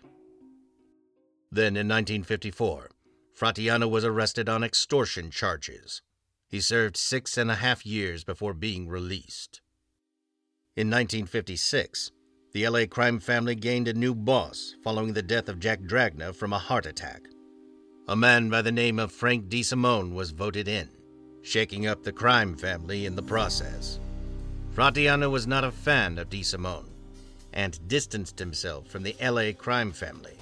Then, 1.50 1.76
in 1.76 1.88
1954, 1.88 2.90
Fratianno 3.36 3.88
was 3.90 4.04
arrested 4.04 4.48
on 4.48 4.62
extortion 4.62 5.30
charges. 5.30 6.02
He 6.48 6.60
served 6.60 6.96
six 6.96 7.36
and 7.36 7.50
a 7.50 7.56
half 7.56 7.84
years 7.84 8.22
before 8.22 8.54
being 8.54 8.88
released. 8.88 9.60
In 10.76 10.88
1956, 10.88 12.12
the 12.52 12.68
LA 12.68 12.86
crime 12.86 13.18
family 13.18 13.56
gained 13.56 13.88
a 13.88 13.94
new 13.94 14.14
boss 14.14 14.76
following 14.84 15.14
the 15.14 15.22
death 15.22 15.48
of 15.48 15.58
Jack 15.58 15.80
Dragna 15.80 16.32
from 16.32 16.52
a 16.52 16.58
heart 16.58 16.86
attack. 16.86 17.22
A 18.06 18.14
man 18.14 18.50
by 18.50 18.62
the 18.62 18.70
name 18.70 19.00
of 19.00 19.10
Frank 19.10 19.48
DeSimone 19.48 20.14
was 20.14 20.30
voted 20.30 20.68
in 20.68 20.93
shaking 21.44 21.86
up 21.86 22.02
the 22.02 22.12
crime 22.12 22.56
family 22.56 23.04
in 23.04 23.14
the 23.14 23.22
process. 23.22 24.00
Fratianno 24.74 25.30
was 25.30 25.46
not 25.46 25.62
a 25.62 25.70
fan 25.70 26.18
of 26.18 26.30
DeSimone 26.30 26.88
and 27.52 27.86
distanced 27.86 28.38
himself 28.38 28.88
from 28.88 29.02
the 29.02 29.14
LA 29.22 29.52
crime 29.52 29.92
family. 29.92 30.36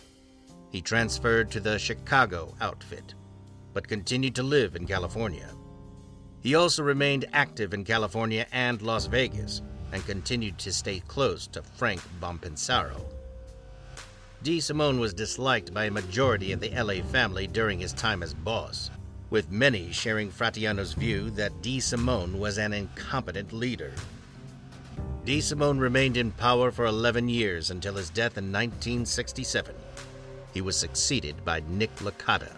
He 0.71 0.81
transferred 0.81 1.51
to 1.51 1.61
the 1.61 1.79
Chicago 1.79 2.55
outfit, 2.61 3.15
but 3.75 3.89
continued 3.89 4.37
to 4.37 4.43
live 4.45 4.77
in 4.77 4.87
California. 4.87 5.49
He 6.41 6.55
also 6.55 6.83
remained 6.85 7.27
active 7.33 7.75
in 7.75 7.85
California 7.85 8.47
and 8.53 8.81
Las 8.81 9.07
Vegas 9.07 9.61
and 9.93 10.07
continued 10.07 10.57
to 10.59 10.73
stay 10.73 11.01
close 11.09 11.47
to 11.49 11.63
Frank 11.63 12.01
Bompensiero. 12.21 13.03
DeSimone 14.45 14.99
was 14.99 15.13
disliked 15.13 15.75
by 15.75 15.87
a 15.87 15.91
majority 15.91 16.53
of 16.53 16.61
the 16.61 16.71
LA 16.71 17.03
family 17.11 17.47
during 17.47 17.79
his 17.81 17.93
time 17.93 18.23
as 18.23 18.33
boss 18.35 18.91
with 19.33 19.51
many 19.51 19.91
sharing 19.91 20.31
Fratianno's 20.31 20.93
view 20.93 21.31
that 21.31 21.63
DeSimone 21.63 22.39
was 22.39 22.59
an 22.59 22.75
incompetent 22.75 23.51
leader. 23.51 23.91
DeSimone 25.25 25.81
remained 25.81 26.19
in 26.19 26.31
power 26.33 26.71
for 26.71 26.85
11 26.85 27.31
years 27.31 27.71
until 27.71 27.95
his 27.95 28.11
death 28.11 28.37
in 28.37 28.53
1967. 28.53 29.75
He 30.53 30.61
was 30.61 30.77
succeeded 30.77 31.43
by 31.47 31.63
Nick 31.71 31.97
Licata. 31.97 32.53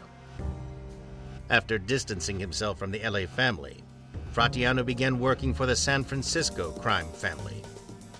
After 1.48 1.78
distancing 1.78 2.40
himself 2.40 2.76
from 2.76 2.90
the 2.90 3.08
LA 3.08 3.26
family, 3.26 3.84
Fratianno 4.34 4.84
began 4.84 5.20
working 5.20 5.54
for 5.54 5.66
the 5.66 5.76
San 5.76 6.02
Francisco 6.02 6.72
crime 6.72 7.06
family. 7.12 7.62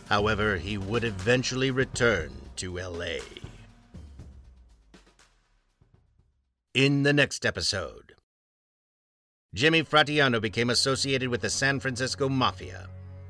However, 0.08 0.58
he 0.58 0.78
would 0.78 1.02
eventually 1.02 1.72
return 1.72 2.30
to 2.54 2.78
LA. 2.78 3.16
In 6.72 7.02
the 7.02 7.12
next 7.12 7.44
episode, 7.44 8.03
Jimmy 9.54 9.84
Fratianno 9.84 10.40
became 10.40 10.70
associated 10.70 11.28
with 11.28 11.40
the 11.40 11.48
San 11.48 11.78
Francisco 11.78 12.28
Mafia, 12.28 12.88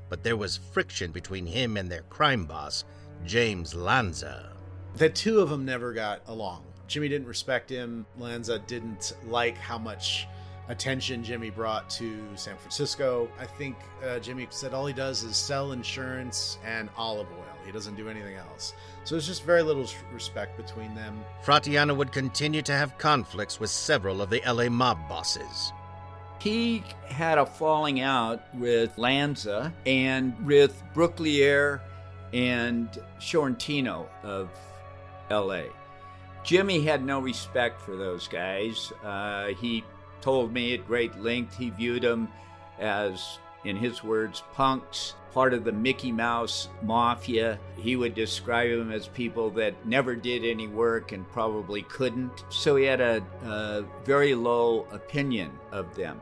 but 0.08 0.22
there 0.22 0.38
was 0.38 0.56
friction 0.56 1.12
between 1.12 1.44
him 1.44 1.76
and 1.76 1.92
their 1.92 2.00
crime 2.08 2.46
boss, 2.46 2.84
James 3.26 3.74
Lanza. 3.74 4.56
The 4.96 5.10
two 5.10 5.40
of 5.40 5.50
them 5.50 5.66
never 5.66 5.92
got 5.92 6.22
along. 6.26 6.64
Jimmy 6.86 7.10
didn't 7.10 7.28
respect 7.28 7.68
him. 7.68 8.06
Lanza 8.18 8.58
didn't 8.60 9.12
like 9.26 9.58
how 9.58 9.76
much 9.76 10.26
attention 10.68 11.22
Jimmy 11.22 11.50
brought 11.50 11.90
to 11.90 12.18
San 12.36 12.56
Francisco. 12.56 13.28
I 13.38 13.44
think 13.44 13.76
uh, 14.02 14.18
Jimmy 14.18 14.46
said 14.48 14.72
all 14.72 14.86
he 14.86 14.94
does 14.94 15.24
is 15.24 15.36
sell 15.36 15.72
insurance 15.72 16.56
and 16.64 16.88
olive 16.96 17.28
oil. 17.38 17.66
He 17.66 17.72
doesn't 17.72 17.96
do 17.96 18.08
anything 18.08 18.36
else. 18.36 18.72
So 19.04 19.14
there's 19.14 19.26
just 19.26 19.44
very 19.44 19.62
little 19.62 19.86
respect 20.10 20.56
between 20.56 20.94
them. 20.94 21.22
Fratianno 21.44 21.94
would 21.94 22.12
continue 22.12 22.62
to 22.62 22.72
have 22.72 22.96
conflicts 22.96 23.60
with 23.60 23.68
several 23.68 24.22
of 24.22 24.30
the 24.30 24.40
LA 24.46 24.70
mob 24.70 25.06
bosses. 25.06 25.70
He 26.38 26.82
had 27.06 27.38
a 27.38 27.46
falling 27.46 28.00
out 28.00 28.42
with 28.54 28.96
Lanza 28.98 29.72
and 29.86 30.38
with 30.44 30.82
Brooklier 30.94 31.80
and 32.32 32.88
Sorrentino 33.18 34.06
of 34.22 34.50
LA. 35.30 35.64
Jimmy 36.42 36.82
had 36.82 37.02
no 37.02 37.20
respect 37.20 37.80
for 37.80 37.96
those 37.96 38.28
guys. 38.28 38.92
Uh, 39.02 39.48
he 39.60 39.82
told 40.20 40.52
me 40.52 40.74
at 40.74 40.86
great 40.86 41.18
length 41.18 41.56
he 41.56 41.70
viewed 41.70 42.02
them 42.02 42.28
as, 42.78 43.38
in 43.64 43.76
his 43.76 44.04
words, 44.04 44.42
punks, 44.52 45.14
part 45.34 45.52
of 45.52 45.64
the 45.64 45.72
Mickey 45.72 46.12
Mouse 46.12 46.68
mafia. 46.82 47.58
He 47.76 47.96
would 47.96 48.14
describe 48.14 48.70
them 48.70 48.92
as 48.92 49.08
people 49.08 49.50
that 49.50 49.84
never 49.84 50.14
did 50.14 50.44
any 50.44 50.68
work 50.68 51.10
and 51.10 51.28
probably 51.30 51.82
couldn't. 51.82 52.44
So 52.48 52.76
he 52.76 52.84
had 52.84 53.00
a, 53.00 53.22
a 53.44 53.84
very 54.04 54.34
low 54.34 54.86
opinion 54.92 55.50
of 55.72 55.94
them. 55.96 56.20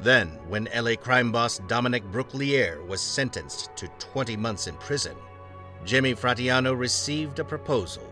Then, 0.00 0.28
when 0.48 0.68
LA 0.74 0.96
crime 0.96 1.32
boss 1.32 1.58
Dominic 1.66 2.04
Brooklier 2.12 2.86
was 2.86 3.00
sentenced 3.00 3.74
to 3.76 3.88
20 3.98 4.36
months 4.36 4.66
in 4.66 4.74
prison, 4.76 5.16
Jimmy 5.84 6.14
Fratianno 6.14 6.78
received 6.78 7.38
a 7.38 7.44
proposal 7.44 8.06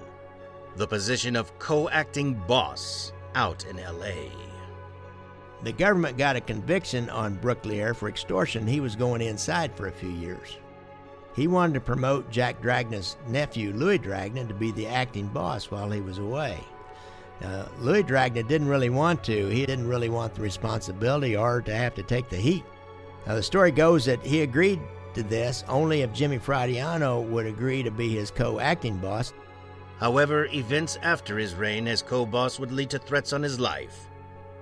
the 0.76 0.86
position 0.86 1.34
of 1.34 1.58
co 1.58 1.88
acting 1.90 2.34
boss 2.46 3.12
out 3.34 3.64
in 3.66 3.76
LA. 3.76 4.30
The 5.62 5.72
government 5.72 6.16
got 6.16 6.36
a 6.36 6.40
conviction 6.40 7.10
on 7.10 7.38
Brooklier 7.38 7.94
for 7.94 8.08
extortion. 8.08 8.66
He 8.66 8.80
was 8.80 8.94
going 8.94 9.20
inside 9.20 9.74
for 9.74 9.88
a 9.88 9.92
few 9.92 10.10
years. 10.10 10.56
He 11.34 11.46
wanted 11.46 11.74
to 11.74 11.80
promote 11.80 12.30
Jack 12.30 12.60
Dragna's 12.62 13.16
nephew, 13.28 13.72
Louis 13.72 13.98
Dragna, 13.98 14.46
to 14.46 14.54
be 14.54 14.72
the 14.72 14.86
acting 14.86 15.28
boss 15.28 15.70
while 15.70 15.90
he 15.90 16.00
was 16.00 16.18
away. 16.18 16.58
Uh, 17.42 17.66
Louis 17.80 18.02
Dragna 18.02 18.46
didn't 18.46 18.68
really 18.68 18.90
want 18.90 19.22
to. 19.24 19.48
He 19.48 19.64
didn't 19.64 19.88
really 19.88 20.08
want 20.08 20.34
the 20.34 20.42
responsibility 20.42 21.36
or 21.36 21.60
to 21.62 21.74
have 21.74 21.94
to 21.94 22.02
take 22.02 22.28
the 22.28 22.36
heat. 22.36 22.64
Now, 23.26 23.34
the 23.34 23.42
story 23.42 23.70
goes 23.70 24.04
that 24.06 24.24
he 24.24 24.42
agreed 24.42 24.80
to 25.14 25.22
this 25.22 25.64
only 25.68 26.02
if 26.02 26.12
Jimmy 26.12 26.38
Fratianno 26.38 27.28
would 27.28 27.46
agree 27.46 27.82
to 27.82 27.90
be 27.90 28.14
his 28.16 28.30
co 28.30 28.58
acting 28.58 28.96
boss. 28.96 29.32
However, 29.98 30.46
events 30.46 30.98
after 31.02 31.38
his 31.38 31.54
reign 31.54 31.86
as 31.88 32.02
co 32.02 32.24
boss 32.24 32.58
would 32.58 32.72
lead 32.72 32.90
to 32.90 32.98
threats 32.98 33.32
on 33.32 33.42
his 33.42 33.60
life, 33.60 34.06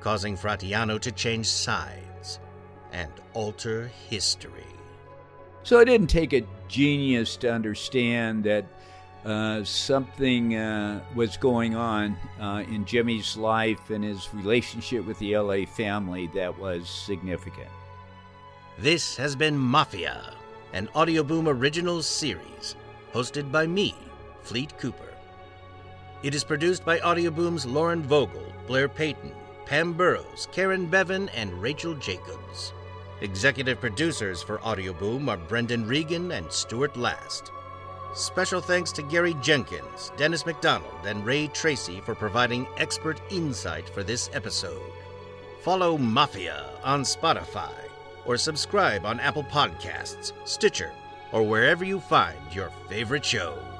causing 0.00 0.36
Fratianno 0.36 1.00
to 1.00 1.12
change 1.12 1.46
sides 1.46 2.40
and 2.92 3.10
alter 3.34 3.90
history. 4.08 4.64
So 5.62 5.80
it 5.80 5.86
didn't 5.86 6.08
take 6.08 6.32
a 6.32 6.42
genius 6.68 7.36
to 7.38 7.52
understand 7.52 8.44
that 8.44 8.64
uh, 9.24 9.64
something 9.64 10.54
uh, 10.54 11.02
was 11.14 11.36
going 11.36 11.74
on 11.74 12.16
uh, 12.40 12.62
in 12.68 12.84
Jimmy's 12.84 13.36
life 13.36 13.90
and 13.90 14.04
his 14.04 14.32
relationship 14.32 15.04
with 15.04 15.18
the 15.18 15.36
LA 15.36 15.66
family 15.66 16.28
that 16.28 16.56
was 16.56 16.88
significant. 16.88 17.68
This 18.78 19.16
has 19.16 19.34
been 19.34 19.58
Mafia, 19.58 20.34
an 20.72 20.86
Audioboom 20.94 21.48
Originals 21.48 22.06
series, 22.06 22.76
hosted 23.12 23.50
by 23.50 23.66
me, 23.66 23.96
Fleet 24.42 24.78
Cooper. 24.78 25.14
It 26.22 26.34
is 26.34 26.44
produced 26.44 26.84
by 26.84 27.00
Audioboom's 27.00 27.66
Lauren 27.66 28.02
Vogel, 28.02 28.52
Blair 28.66 28.88
Payton, 28.88 29.32
Pam 29.66 29.92
Burrows, 29.92 30.46
Karen 30.52 30.86
Bevan, 30.86 31.28
and 31.30 31.52
Rachel 31.60 31.94
Jacobs. 31.94 32.72
Executive 33.20 33.80
producers 33.80 34.40
for 34.40 34.58
Audioboom 34.58 35.28
are 35.28 35.36
Brendan 35.36 35.88
Regan 35.88 36.30
and 36.30 36.50
Stuart 36.52 36.96
Last. 36.96 37.50
Special 38.14 38.60
thanks 38.60 38.92
to 38.92 39.02
Gary 39.02 39.34
Jenkins, 39.42 40.12
Dennis 40.16 40.46
McDonald, 40.46 41.04
and 41.04 41.26
Ray 41.26 41.48
Tracy 41.48 42.00
for 42.00 42.14
providing 42.14 42.68
expert 42.76 43.20
insight 43.30 43.88
for 43.88 44.04
this 44.04 44.30
episode. 44.32 44.92
Follow 45.62 45.98
Mafia 45.98 46.70
on 46.84 47.02
Spotify 47.02 47.74
or 48.24 48.36
subscribe 48.36 49.04
on 49.04 49.18
Apple 49.18 49.44
Podcasts, 49.44 50.32
Stitcher, 50.44 50.92
or 51.32 51.42
wherever 51.42 51.84
you 51.84 51.98
find 51.98 52.38
your 52.52 52.70
favorite 52.88 53.24
shows. 53.24 53.75